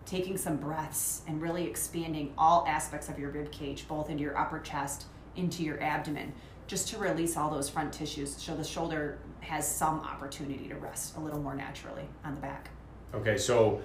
[0.04, 4.36] taking some breaths and really expanding all aspects of your rib cage, both into your
[4.36, 5.04] upper chest,
[5.36, 6.32] into your abdomen,
[6.66, 11.16] just to release all those front tissues so the shoulder has some opportunity to rest
[11.16, 12.68] a little more naturally on the back.
[13.14, 13.80] Okay, so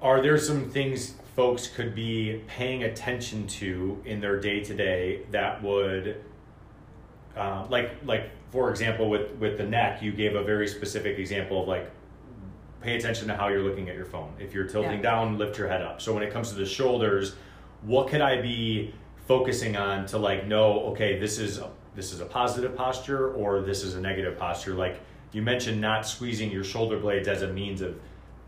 [0.00, 5.24] are there some things folks could be paying attention to in their day to day
[5.30, 6.24] that would,
[7.36, 11.62] uh, like, like for example, with with the neck, you gave a very specific example
[11.62, 11.90] of like,
[12.80, 14.32] pay attention to how you're looking at your phone.
[14.38, 15.02] If you're tilting Yeah.
[15.02, 16.00] down, lift your head up.
[16.00, 17.36] So when it comes to the shoulders,
[17.82, 18.94] what could I be
[19.28, 20.80] focusing on to like know?
[20.92, 24.74] Okay, this is a, this is a positive posture or this is a negative posture.
[24.74, 25.00] Like
[25.32, 27.96] you mentioned, not squeezing your shoulder blades as a means of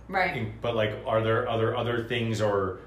[0.09, 0.53] Right.
[0.61, 2.81] But like, are there other other things or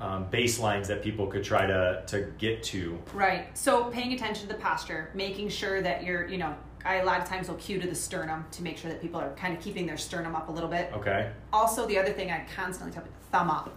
[0.00, 2.98] um, baselines that people could try to to get to?
[3.12, 3.56] Right.
[3.56, 7.20] So paying attention to the posture, making sure that you're, you know, I a lot
[7.20, 9.62] of times will cue to the sternum to make sure that people are kind of
[9.62, 10.90] keeping their sternum up a little bit.
[10.94, 11.30] Okay.
[11.52, 13.74] Also, the other thing I constantly tell people, thumb up.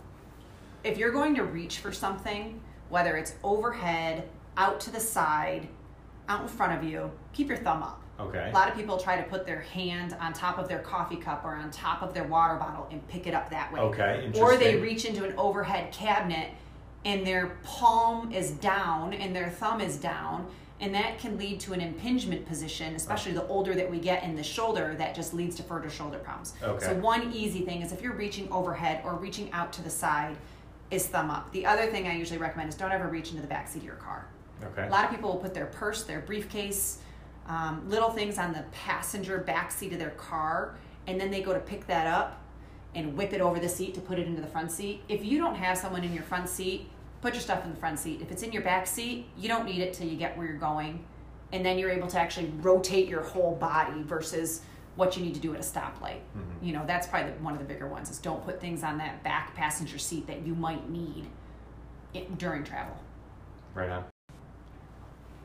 [0.84, 5.67] If you're going to reach for something, whether it's overhead, out to the side,
[6.27, 8.01] out in front of you, keep your thumb up.
[8.19, 8.50] Okay.
[8.50, 11.43] A lot of people try to put their hand on top of their coffee cup
[11.43, 13.80] or on top of their water bottle and pick it up that way.
[13.80, 14.32] Okay.
[14.36, 16.50] Or they reach into an overhead cabinet
[17.04, 20.47] and their palm is down and their thumb is down.
[20.80, 24.36] And that can lead to an impingement position, especially the older that we get in
[24.36, 26.54] the shoulder, that just leads to further shoulder problems.
[26.63, 26.86] Okay.
[26.86, 30.38] So, one easy thing is if you're reaching overhead or reaching out to the side,
[30.91, 31.52] is thumb up.
[31.52, 33.86] The other thing I usually recommend is don't ever reach into the back seat of
[33.86, 34.28] your car.
[34.63, 34.88] Okay.
[34.88, 37.00] A lot of people will put their purse, their briefcase,
[37.52, 40.76] um, little things on the passenger back seat of their car,
[41.08, 42.42] and then they go to pick that up
[42.96, 45.02] and whip it over the seat to put it into the front seat.
[45.10, 46.90] If you don't have someone in your front seat,
[47.22, 48.22] put your stuff in the front seat.
[48.22, 50.56] If it's in your back seat, you don't need it till you get where you're
[50.56, 51.04] going,
[51.52, 54.62] and then you're able to actually rotate your whole body versus
[54.96, 56.20] what you need to do at a stoplight.
[56.38, 56.62] Mhm.
[56.62, 58.98] You know, that's probably the, one of the bigger ones is don't put things on
[59.00, 61.28] that back passenger seat that you might need
[62.14, 62.96] it, during travel.
[63.74, 64.06] Right on.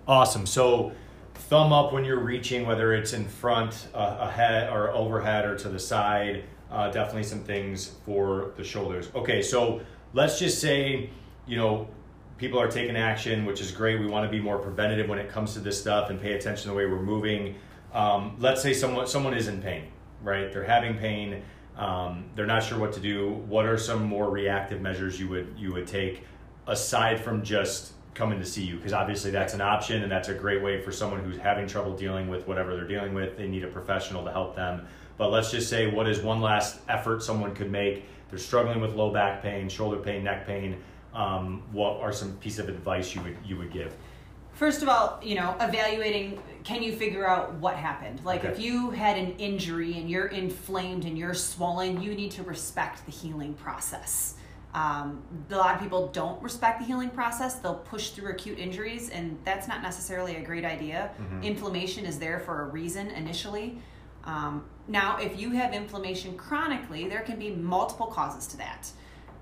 [0.07, 0.47] Awesome.
[0.47, 0.93] So,
[1.37, 5.69] thumb up when you're reaching, whether it's in front, uh, ahead, or overhead, or to
[5.69, 6.45] the side.
[6.71, 9.11] Uh, definitely some things for the shoulders.
[9.15, 9.81] Okay, so
[10.13, 11.11] let's just say,
[11.47, 11.89] you know,
[12.39, 14.01] people are taking action, which is great.
[14.01, 16.65] We want to be more preventative when it comes to this stuff and pay attention
[16.65, 17.55] to the way we're moving.
[17.93, 19.85] Um, let's say someone someone is in pain,
[20.23, 20.53] right?
[20.53, 21.43] They're having pain.
[21.77, 23.31] Um, they're not sure what to do.
[23.49, 26.25] What are some more reactive measures you would you would take
[26.67, 28.77] aside from just coming to see you?
[28.77, 31.95] Because obviously that's an option, and that's a great way for someone who's having trouble
[31.97, 33.37] dealing with whatever they're dealing with.
[33.37, 34.87] They need a professional to help them.
[35.19, 38.05] But let's just say, what is one last effort someone could make?
[38.31, 40.83] They're struggling with low back pain, shoulder pain, neck pain.
[41.15, 43.95] Um, what are some piece of advice you would you would give?
[44.53, 48.25] First of all, you know, evaluating can you figure out what happened?
[48.25, 48.49] Like Okay.
[48.53, 53.05] if you had an injury and you're inflamed and you're swollen, you need to respect
[53.07, 54.35] the healing process.
[54.77, 57.55] Um, a lot of people don't respect the healing process.
[57.55, 61.13] They'll push through acute injuries, and that's not necessarily a great idea.
[61.19, 61.43] Mhm.
[61.43, 63.81] Inflammation is there for a reason initially.
[64.25, 68.91] Um, now, if you have inflammation chronically, there can be multiple causes to that.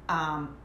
[0.08, 0.56] Um,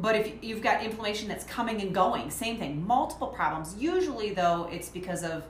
[0.00, 3.76] but if you've got inflammation that's coming and going, same thing, multiple problems.
[3.76, 5.44] Usually, though, it's because of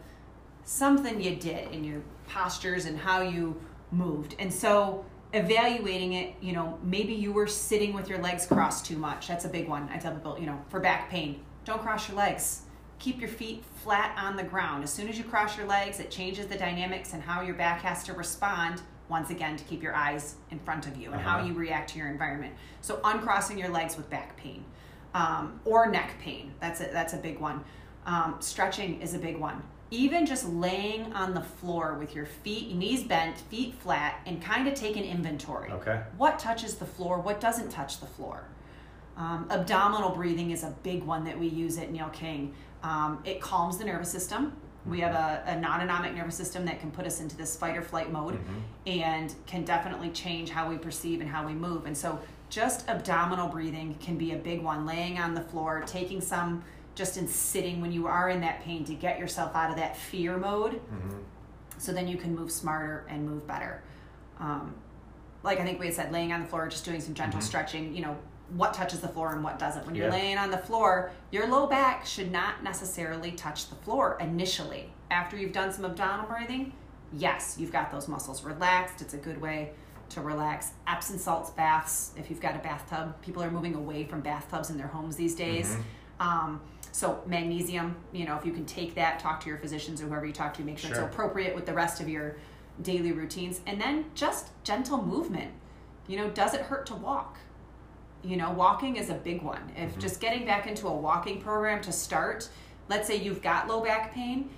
[0.65, 3.61] something you did in your postures and how you
[3.93, 4.35] moved.
[4.41, 8.97] And so, evaluating it, you know, maybe you were sitting with your legs crossed too
[8.97, 9.29] much.
[9.29, 9.89] That's a big one.
[9.93, 12.63] I tell people, you know, for back pain, don't cross your legs.
[12.99, 14.85] Keep your feet flat on the ground.
[14.85, 17.81] As soon as you cross your legs, it changes the dynamics and how your back
[17.83, 21.39] has to respond once again to keep your eyes in front of you and how
[21.39, 21.47] Uh-huh.
[21.49, 22.55] you react to your environment.
[22.81, 24.65] So uncrossing your legs with back pain
[25.15, 26.55] um, or neck pain.
[26.61, 27.65] That's a, that's a big one.
[28.07, 29.63] Um, stretching is a big one.
[29.93, 34.67] Even just laying on the floor with your feet, knees bent, feet flat, and kind
[34.67, 35.71] of take an inventory.
[35.71, 36.01] Okay.
[36.17, 37.19] What touches the floor?
[37.19, 38.43] What doesn't touch the floor?
[39.19, 42.55] Um, abdominal breathing is a big one that we use at Neil King.
[42.83, 44.55] Um, it calms the nervous system.
[44.87, 47.83] We have a, a non-autonomic nervous system that can put us into this fight or
[47.83, 48.63] flight mode Mhm.
[48.87, 51.85] and can definitely change how we perceive and how we move.
[51.85, 54.87] And so, just abdominal breathing can be a big one.
[54.87, 58.85] Laying on the floor, taking some just in sitting when you are in that pain
[58.85, 61.23] to get yourself out of that fear mode Mhm.
[61.79, 63.83] so then you can move smarter and move better.
[64.39, 64.75] Um,
[65.43, 67.45] like I think we had said, laying on the floor, just doing some gentle Mhm.
[67.45, 68.17] stretching, you know,
[68.55, 69.87] what touches the floor and what doesn't.
[69.87, 74.19] When you're laying on the floor, your low back should not necessarily touch the floor
[74.21, 74.93] initially.
[75.11, 76.73] After you've done some abdominal breathing,
[77.13, 79.01] yes, you've got those muscles relaxed.
[79.01, 79.73] It's a good way
[80.11, 80.73] to relax.
[80.87, 83.15] Epsom salts baths, if you've got a bathtub.
[83.23, 85.71] People are moving away from bathtubs in their homes these days.
[85.71, 86.29] Mm-hmm.
[86.29, 86.61] Um,
[86.93, 90.27] so magnesium, you know, if you can take that, talk to your physicians or whoever
[90.27, 91.05] you talk to, make sure, Sure.
[91.05, 92.37] it's appropriate with the rest of your
[92.83, 93.61] daily routines.
[93.67, 95.51] And then just gentle movement.
[96.07, 97.39] You know, does it hurt to walk?
[98.23, 99.59] You know, walking is a big one.
[99.75, 99.83] Mm-hmm.
[99.85, 102.49] If just getting back into a walking program to start,
[102.89, 104.51] let's say you've got low back pain,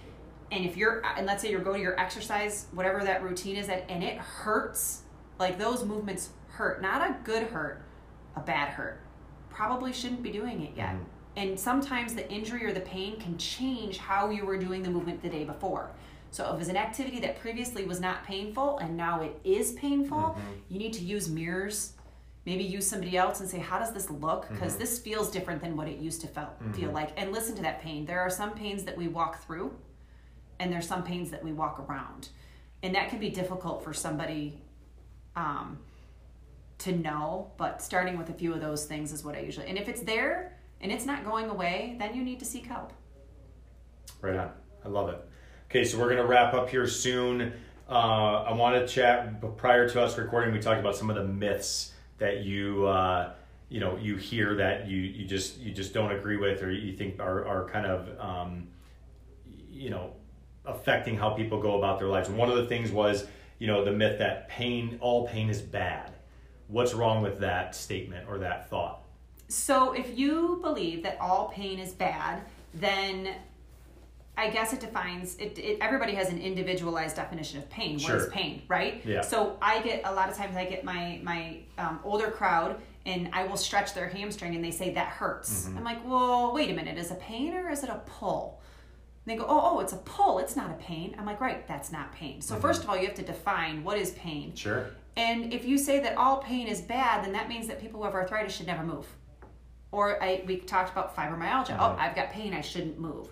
[0.50, 3.68] and if you're, and let's say you're going to your exercise, whatever that routine is,
[3.68, 5.02] at, and it hurts,
[5.38, 7.82] like those movements hurt, not a good hurt,
[8.36, 9.00] a bad hurt.
[9.50, 10.94] Probably shouldn't be doing it yet.
[10.96, 11.04] Mhm.
[11.36, 15.22] And sometimes the injury or the pain can change how you were doing the movement
[15.22, 15.90] the day before.
[16.30, 19.72] So if it was an activity that previously was not painful and now it is
[19.72, 20.40] painful, mm-hmm.
[20.68, 21.92] you need to use mirrors.
[22.44, 24.54] Maybe use somebody else and say, "How does this look?" Mm-hmm.
[24.54, 26.94] Because this feels different than what it used to felt feel mm-hmm.
[26.94, 27.12] like.
[27.16, 28.04] And listen to that pain.
[28.04, 29.72] There are some pains that we walk through,
[30.58, 32.28] and there's some pains that we walk around,
[32.82, 34.60] and that can be difficult for somebody
[35.36, 35.78] um,
[36.78, 37.52] to know.
[37.56, 39.68] But starting with a few of those things is what I usually.
[39.68, 40.53] And if it's there
[40.84, 42.92] and it's not going away, then you need to seek help.
[44.20, 44.50] Right on.
[44.84, 45.18] I love it.
[45.70, 47.54] Okay, so we're going to wrap up here soon.
[47.88, 50.52] Uh, I want to chat prior to us recording.
[50.52, 53.32] We talked about some of the myths that you uh,
[53.70, 56.94] you know you hear that you you just you just don't agree with or you
[56.94, 58.68] think are are kind of um,
[59.70, 60.12] you know
[60.66, 62.28] affecting how people go about their lives.
[62.28, 63.26] One of the things was
[63.58, 66.12] you know the myth that pain all pain is bad.
[66.68, 69.03] What's wrong with that statement or that thought?
[69.48, 73.34] So if you believe that all pain is bad, then
[74.36, 75.78] I guess it defines it, it.
[75.80, 78.00] Everybody has an individualized definition of pain.
[78.00, 79.02] What is pain, right?
[79.04, 79.20] Yeah.
[79.20, 83.28] So I get a lot of times I get my my um, older crowd and
[83.32, 85.66] I will stretch their hamstring and they say that hurts.
[85.66, 85.78] Mm-hmm.
[85.78, 88.60] I'm like, well, wait a minute, is it a pain or is it a pull?
[89.24, 90.38] And they go, oh, oh, it's a pull.
[90.38, 91.14] It's not a pain.
[91.18, 92.38] I'm like, right, that's not pain.
[92.38, 92.40] Mm-hmm.
[92.40, 94.54] So first of all, you have to define what is pain.
[94.54, 94.90] Sure.
[95.16, 98.04] And if you say that all pain is bad, then that means that people who
[98.04, 99.06] have arthritis should never move.
[99.94, 101.76] Or I, we talked about fibromyalgia.
[101.78, 101.96] Oh.
[101.96, 103.28] I've got pain, I shouldn't move.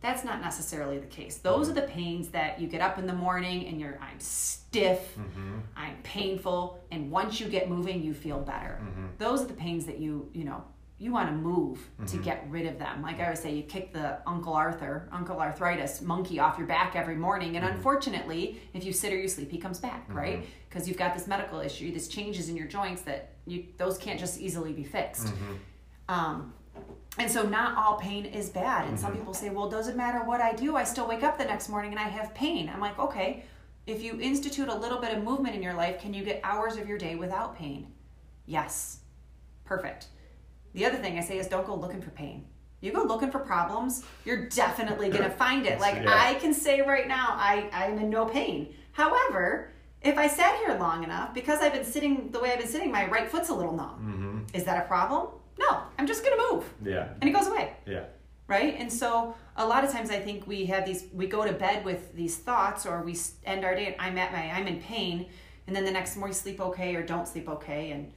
[0.00, 1.36] That's not necessarily the case.
[1.36, 5.16] Those are the pains that you get up in the morning and you're, I'm stiff,
[5.16, 5.58] mm-hmm.
[5.76, 8.80] I'm painful, and once you get moving, you feel better.
[8.82, 9.06] Mm-hmm.
[9.18, 10.64] Those are the pains that you, you know,
[10.98, 12.22] you want to move to mm-hmm.
[12.22, 13.02] get rid of them.
[13.02, 16.96] Like I always say, you kick the Uncle Arthur, Uncle Arthritis monkey off your back
[16.96, 20.44] every morning, and unfortunately, if you sit or you sleep, he comes back, right?
[20.68, 24.20] Because you've got this medical issue, this changes in your joints that you those can't
[24.20, 25.32] just easily be fixed.
[26.10, 26.52] Um,
[27.18, 28.88] and so not all pain is bad.
[28.88, 30.76] And some people say, well, does it matter what I do?
[30.76, 32.68] I still wake up the next morning and I have pain.
[32.72, 33.44] I'm like, okay,
[33.86, 36.76] if you institute a little bit of movement in your life, can you get hours
[36.76, 37.86] of your day without pain?
[38.46, 39.00] Yes.
[39.64, 40.06] Perfect.
[40.72, 42.44] The other thing I say is don't go looking for pain.
[42.80, 45.78] You go looking for problems, you're definitely going to find it.
[45.78, 46.12] Like Yeah.
[46.12, 48.74] I can say right now, I, I'm in no pain.
[48.92, 52.68] However, if I sat here long enough, because I've been sitting the way I've been
[52.68, 54.46] sitting, my right foot's a little numb.
[54.54, 55.28] Is that a problem?
[55.60, 56.64] No, I'm just going to move.
[56.84, 57.08] Yeah.
[57.20, 58.04] And it goes away Yeah.
[58.48, 61.52] right and so a lot of times i think we have these we go to
[61.52, 64.80] bed with these thoughts or we end our day and i'm at my i'm in
[64.80, 65.26] pain
[65.66, 68.10] and then the next morning sleep okay or don't sleep okay and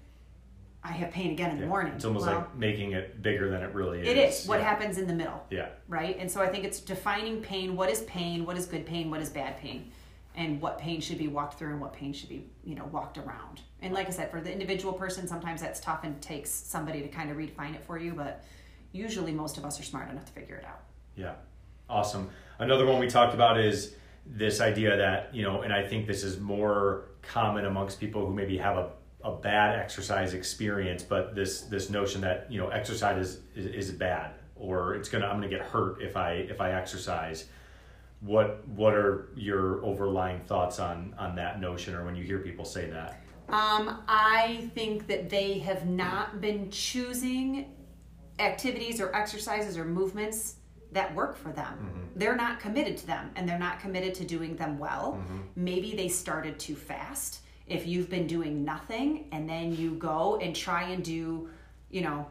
[0.84, 3.62] i have pain again in the morning It's almost Well, like making it bigger than
[3.62, 4.08] it really is.
[4.08, 4.70] it is what yeah.
[4.72, 5.70] happens in the middle Yeah.
[5.88, 9.12] right and so i think it's defining pain what is pain what is good pain
[9.12, 9.92] what is bad pain
[10.36, 13.18] and what pain should be walked through and what pain should be you know walked
[13.20, 17.02] around and like i said for the individual person sometimes that's tough and takes somebody
[17.02, 18.44] to kind of redefine it for you but
[18.92, 20.82] usually most of us are smart enough to figure it out
[21.16, 21.34] Yeah.
[21.90, 22.30] Awesome.
[22.60, 26.24] Another one we talked about is this idea that, you know, and I think this
[26.24, 28.90] is more common amongst people who maybe have a,
[29.24, 33.92] a bad exercise experience, but this this notion that, you know, exercise is, is, is
[33.92, 37.46] bad or it's gonna I'm gonna get hurt if I if I exercise.
[38.22, 42.66] What what are your overlying thoughts on on that notion or when you hear people
[42.66, 43.23] say that?
[43.50, 47.74] Um, I think that they have not been choosing
[48.40, 50.56] activities or exercises or movements
[50.92, 51.74] that work for them.
[51.74, 52.00] Mm-hmm.
[52.16, 55.20] They're not committed to them and they're not committed to doing them well.
[55.20, 55.40] Mm-hmm.
[55.56, 57.42] Maybe they started too fast.
[57.68, 61.50] If you've been doing nothing and then you go and try and do,
[61.90, 62.28] you know,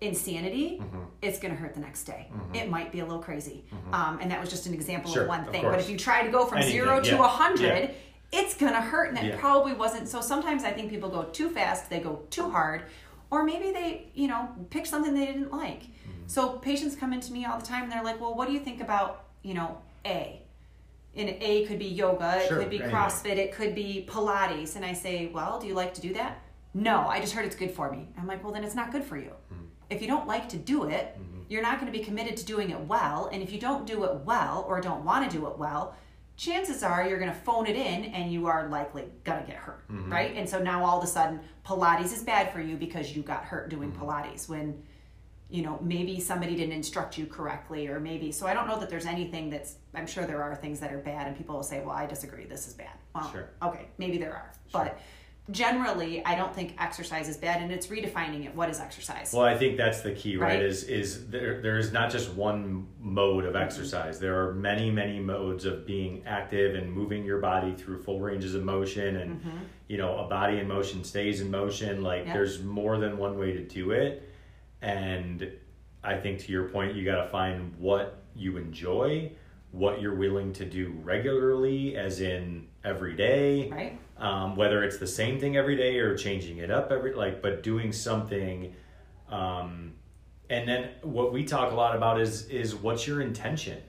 [0.00, 1.04] insanity, mm-hmm.
[1.22, 2.28] it's going to hurt the next day.
[2.52, 3.64] It might be a little crazy.
[3.92, 5.62] Um, and that was just an example Sure, of one of thing.
[5.62, 7.90] But if you try to go from Anything, zero to yeah, a hundred, yeah.
[8.38, 9.36] It's gonna hurt and it Yeah.
[9.38, 12.82] probably wasn't so sometimes i think people go too fast they go too hard
[13.30, 15.82] or maybe they you know pick something they didn't like.
[15.84, 16.26] Mm-hmm.
[16.26, 18.60] so patients come into me all the time and they're like well what do you
[18.68, 20.40] think about you know a?
[21.16, 24.84] And a could be yoga it Sure, could be crossfit it could be pilates and
[24.84, 26.32] i say well do you like to do that?
[26.74, 28.08] No i just heard it's good for me.
[28.18, 29.32] I'm like well then it's not good for you.
[29.52, 29.64] Mm-hmm.
[29.94, 31.06] if you don't like to do it
[31.50, 33.96] you're not going to be committed to doing it well and if you don't do
[34.04, 35.94] it well or don't want to do it well
[36.36, 39.56] chances are you're going to phone it in and you are likely going to get
[39.56, 40.10] hurt, Mm-hmm.
[40.12, 40.34] right?
[40.36, 43.44] And so now all of a sudden, Pilates is bad for you because you got
[43.44, 44.02] hurt doing Mm-hmm.
[44.04, 44.82] Pilates when,
[45.50, 48.32] you know, maybe somebody didn't instruct you correctly, or maybe.
[48.32, 49.76] So I don't know that there's anything that's.
[49.94, 52.44] I'm sure there are things that are bad, and people will say, "Well, I disagree.
[52.46, 53.50] This is bad." Well, Sure.
[53.62, 54.98] okay, maybe there are, but
[55.50, 58.54] generally, I don't think exercise is bad, and it's redefining it.
[58.54, 59.32] What is exercise?
[59.32, 60.54] Well, I think that's the key, right?
[60.54, 60.62] Right.
[60.62, 64.18] Is is there there is not just one mode of exercise.
[64.18, 68.54] There are many, many modes of being active and moving your body through full ranges
[68.54, 69.58] of motion and mm-hmm.
[69.88, 72.02] you know, a body in motion stays in motion.
[72.02, 72.32] Like Yeah.
[72.32, 74.28] there's more than one way to do it.
[74.80, 75.50] And
[76.02, 79.32] I think to your point, you gotta find what you enjoy,
[79.72, 83.98] what you're willing to do regularly, as in every day right?
[84.18, 87.62] Um, whether it's the same thing every day or changing it up every like but
[87.62, 88.74] doing something
[89.30, 89.94] um,
[90.50, 93.82] and then what we talk a lot about is is what's your intention?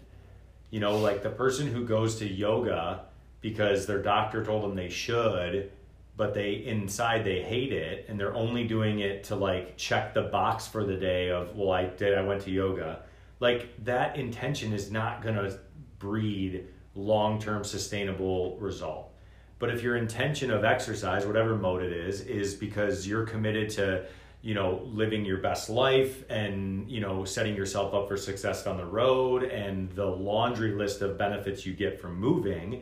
[0.69, 3.05] You know like the person who goes to yoga
[3.41, 5.71] because their doctor told them they should
[6.17, 10.21] but they inside they hate it and they're only doing it to like check the
[10.23, 13.01] box for the day of well i did i went to yoga.
[13.39, 15.59] Like that intention is not going to
[15.99, 19.11] breed long-term sustainable result
[19.59, 24.05] but if your intention of exercise whatever mode it is is because you're committed to
[24.41, 28.77] you know living your best life and you know setting yourself up for success down
[28.77, 32.81] the road and the laundry list of benefits you get from moving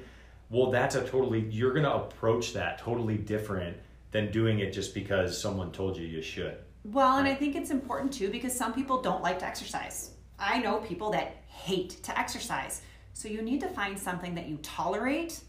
[0.49, 3.77] well that's a totally you're going to approach that totally different
[4.11, 7.71] than doing it just because someone told you you should Well, and I think it's
[7.71, 10.11] important too because some people don't like to exercise.
[10.37, 12.81] I know people that hate to exercise.
[13.13, 15.39] So you need to find something that you tolerate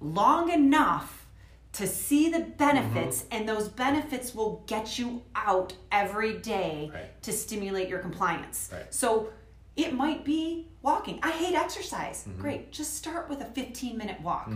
[0.00, 1.26] long enough
[1.72, 3.34] to see the benefits, Mm-hmm.
[3.36, 7.22] and those benefits will get you out every day Right.
[7.22, 8.70] to stimulate your compliance.
[8.72, 8.92] Right.
[8.94, 9.30] So
[9.76, 11.18] it might be walking.
[11.22, 12.26] I hate exercise.
[12.28, 12.40] Mm-hmm.
[12.40, 12.70] Great.
[12.70, 14.48] Just start with a 15 minute walk.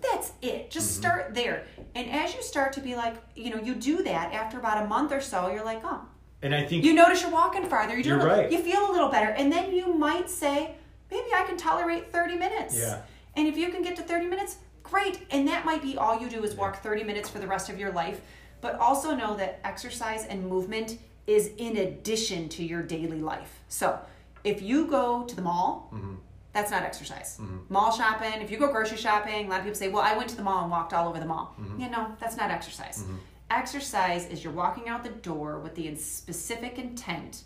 [0.00, 0.70] That's it.
[0.70, 1.66] Just start there.
[1.94, 4.88] And as you start to be like, you know, you do that after about a
[4.88, 6.00] month or so, you're like, oh,
[6.44, 7.98] and i think you notice you're walking farther.
[7.98, 8.50] You're, a- right.
[8.50, 9.30] You feel a little better.
[9.30, 10.74] And then you might say,
[11.10, 12.76] maybe I can tolerate 30 minutes.
[12.78, 13.02] Yeah.
[13.36, 14.56] And if you can get to 30 minutes,
[14.92, 15.26] great.
[15.30, 17.78] And that might be all you do is walk 30 minutes for the rest of
[17.78, 18.20] your life.
[18.60, 23.60] But also know that exercise and movement is in addition to your daily life.
[23.68, 23.98] So
[24.44, 26.14] if you go to the mall, Mm-hmm.
[26.52, 27.38] that's not exercise.
[27.70, 30.28] Mall shopping, if you go grocery shopping, a lot of people say, well, I went
[30.30, 31.54] to the mall and walked all over the mall.
[31.60, 31.80] Mm-hmm.
[31.80, 33.04] Yeah, no, that's not exercise.
[33.50, 37.44] Exercise is you're walking out the door with the specific intent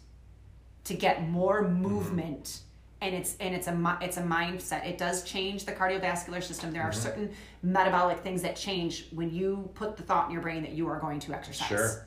[0.84, 2.60] to get more movement
[3.02, 4.86] and it's and it's a it's a mindset.
[4.86, 6.72] It does change the cardiovascular system.
[6.72, 7.30] There are certain
[7.62, 10.98] metabolic things that change when you put the thought in your brain that you are
[10.98, 11.68] going to exercise.
[11.68, 12.06] Sure.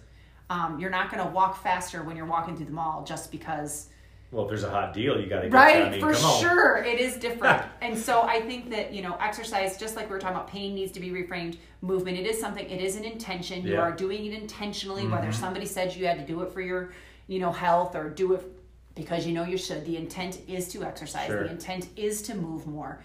[0.50, 3.90] um, you're not going to walk faster when you're walking through the mall just because
[4.32, 7.18] well if there's a hot deal you got to get right for sure it is
[7.28, 7.64] different.
[7.82, 10.74] And so i think that you know exercise just like we were talking about pain
[10.74, 11.58] needs to be reframed.
[11.82, 13.66] Movement it is something it is an intention.
[13.66, 15.40] You are doing it intentionally whether Mm-hmm.
[15.46, 16.92] somebody said you had to do it for your
[17.28, 18.56] you know health or do it
[19.00, 21.46] because you know you should the intent is to exercise Sure.
[21.46, 23.02] the intent is to move more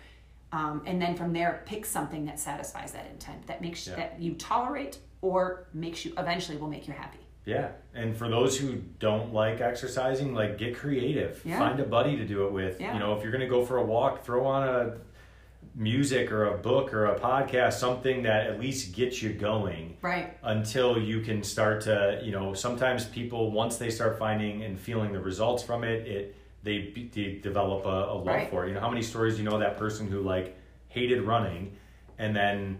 [0.52, 3.96] um, and then from there pick something that satisfies that intent that makes Yeah.
[3.96, 8.58] that you tolerate or makes you eventually will make you happy Yeah, and for those
[8.58, 8.68] who
[8.98, 11.42] don't like exercising, like get creative.
[11.44, 11.58] Yeah.
[11.58, 12.80] Find a buddy to do it with.
[12.80, 12.94] Yeah.
[12.94, 14.96] You know, if you're gonna go for a walk, throw on a
[15.74, 20.36] music or a book or a podcast, something that at least gets you going right
[20.44, 25.12] until you can start to, you know, sometimes people once they start finding and feeling
[25.12, 28.50] the results from it, it they, they develop a, a love Right.
[28.50, 28.68] for it.
[28.68, 30.56] You know, how many stories you know that person who like
[30.88, 31.76] hated running
[32.18, 32.78] and then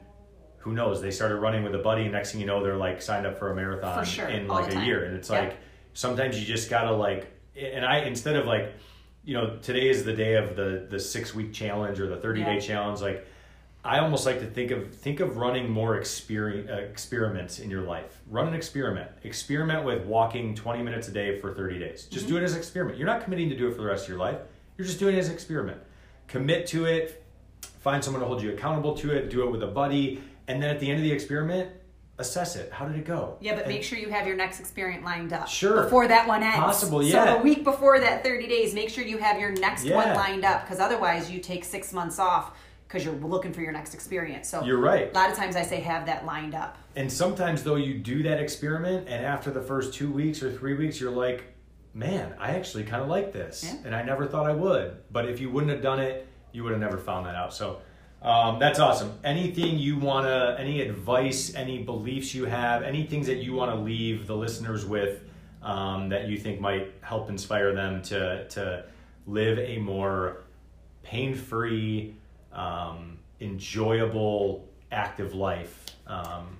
[0.58, 3.02] who knows they started running with a buddy and next thing you know they're like
[3.02, 4.84] signed up for a marathon For sure, in like a time.
[4.86, 5.40] year and it's Yeah.
[5.40, 5.56] like
[5.94, 7.26] sometimes you just gotta like
[7.60, 8.72] and i instead of like
[9.24, 12.44] you know today is the day of the the six week challenge or the 30
[12.44, 12.60] day Yeah.
[12.60, 13.00] challenge.
[13.00, 13.26] Like
[13.86, 17.82] i almost like to think of think of running more experience, uh, experiments in your
[17.82, 18.20] life.
[18.30, 19.10] Run an experiment.
[19.24, 22.04] Experiment with walking 20 minutes a day for 30 days.
[22.10, 22.98] Just do it as an experiment.
[22.98, 24.38] You're not committing to do it for the rest of your life.
[24.78, 25.78] You're just doing it as an experiment.
[26.28, 27.22] Commit to it.
[27.80, 29.28] Find someone to hold you accountable to it.
[29.30, 30.22] Do it with a buddy.
[30.48, 31.70] And then at the end of the experiment
[32.18, 34.60] assess it how did it go Yeah, but And- make sure you have your next
[34.60, 35.48] experience lined up.
[35.48, 35.82] Sure.
[35.82, 36.56] Before that one ends.
[36.56, 37.12] Possible, yeah.
[37.12, 37.36] So yeah.
[37.36, 40.62] the week before that 30 days, make sure you have your next one lined up
[40.62, 42.52] because otherwise you take six months off
[42.86, 44.48] because you're looking for your next experience.
[44.48, 45.10] So You're right.
[45.10, 46.78] A lot of times I say have that lined up.
[46.94, 50.74] And sometimes though you do that experiment and after the first two weeks or three
[50.74, 51.42] weeks you're like,
[51.92, 53.64] man, I actually kind of like this.
[53.64, 53.80] Yeah.
[53.86, 54.98] And I never thought I would.
[55.10, 57.52] But if you wouldn't have done it, you would have never found that out.
[57.52, 57.80] So
[58.24, 59.12] um, that's awesome.
[59.22, 63.70] Anything you want to, any advice, any beliefs you have, any things that you want
[63.70, 65.22] to leave the listeners with
[65.62, 68.84] um, that you think might help inspire them to, to
[69.26, 70.44] live a more
[71.02, 72.16] pain free,
[72.52, 75.84] um, enjoyable, active life?
[76.06, 76.56] Um,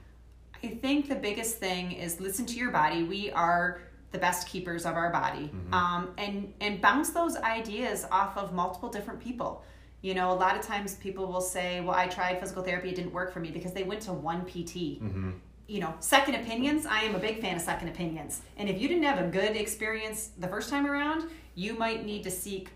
[0.63, 3.05] I think the biggest thing is listen to your body.
[3.05, 3.81] We are
[4.13, 5.75] the best keepers of our body, mm-hmm.
[5.75, 9.65] um, and and bounce those ideas off of multiple different people.
[10.05, 12.95] You know, a lot of times people will say, "Well, I tried physical therapy; it
[12.95, 15.31] didn't work for me because they went to one PT." Mm-hmm.
[15.67, 16.85] You know, second opinions.
[16.85, 19.57] I am a big fan of second opinions, and if you didn't have a good
[19.57, 22.69] experience the first time around, you might need to seek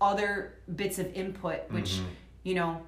[0.00, 2.06] other bits of input, which mm-hmm.
[2.44, 2.80] you know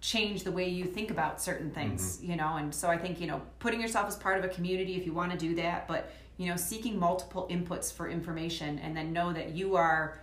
[0.00, 2.32] change the way you think about certain things mm-hmm.
[2.32, 4.96] you know and so i think you know putting yourself as part of a community
[4.96, 8.96] if you want to do that but you know seeking multiple inputs for information and
[8.96, 10.18] then know that you are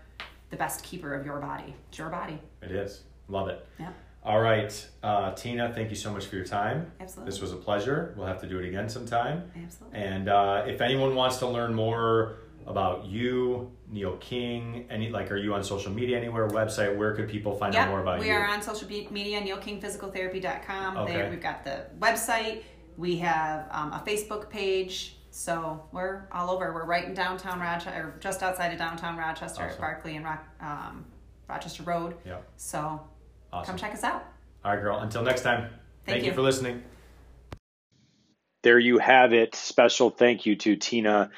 [0.49, 3.91] the best keeper of your body it's your body it is love it yeah
[4.23, 7.55] all right uh, tina thank you so much for your time absolutely this was a
[7.55, 11.47] pleasure we'll have to do it again sometime absolutely and uh, if anyone wants to
[11.47, 14.85] learn more about you, Neil King?
[14.89, 16.47] Any like, are you on social media anywhere?
[16.47, 16.95] Website?
[16.95, 18.31] Where could people find yep, out more about we you?
[18.31, 20.97] We are on social media, neilkingphysicaltherapy.com.
[20.97, 21.13] Okay.
[21.13, 22.63] There, we've got the website.
[22.95, 25.15] We have um, a Facebook page.
[25.31, 26.73] So we're all over.
[26.73, 29.73] We're right in downtown Rochester, or just outside of downtown Rochester awesome.
[29.73, 31.05] at Barclay and Rock, um,
[31.47, 32.15] Rochester Road.
[32.25, 32.37] Yeah.
[32.57, 33.01] So
[33.51, 33.73] awesome.
[33.73, 34.25] come check us out.
[34.63, 34.99] All right, girl.
[34.99, 35.61] Until next time.
[35.61, 35.71] Thank,
[36.05, 36.29] thank you.
[36.29, 36.83] you for listening.
[38.61, 39.55] There you have it.
[39.55, 41.31] Special thank you to Tina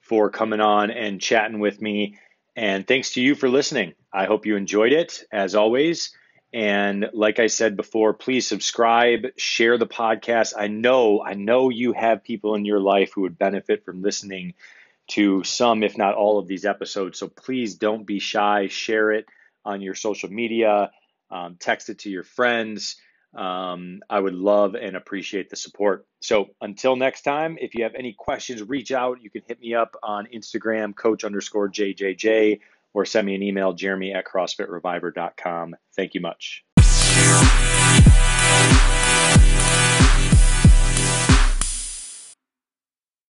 [0.00, 2.18] for coming on and chatting with me.
[2.54, 3.94] And thanks to you for listening.
[4.12, 6.14] I hope you enjoyed it as always.
[6.52, 10.54] And like I said before, please subscribe, share the podcast.
[10.56, 14.54] I know, I know you have people in your life who would benefit from listening
[15.08, 17.18] to some, if not all, of these episodes.
[17.18, 18.68] So please don't be shy.
[18.68, 19.26] Share it
[19.64, 20.90] on your social media,
[21.30, 22.96] um, text it to your friends.
[23.34, 26.06] Um, I would love and appreciate the support.
[26.20, 29.20] So until next time, if you have any questions, reach out.
[29.20, 32.60] You can hit me up on Instagram, coach underscore JJJ,
[32.94, 35.76] or send me an email, jeremy at crossfitreviver.com.
[35.94, 36.64] Thank you much.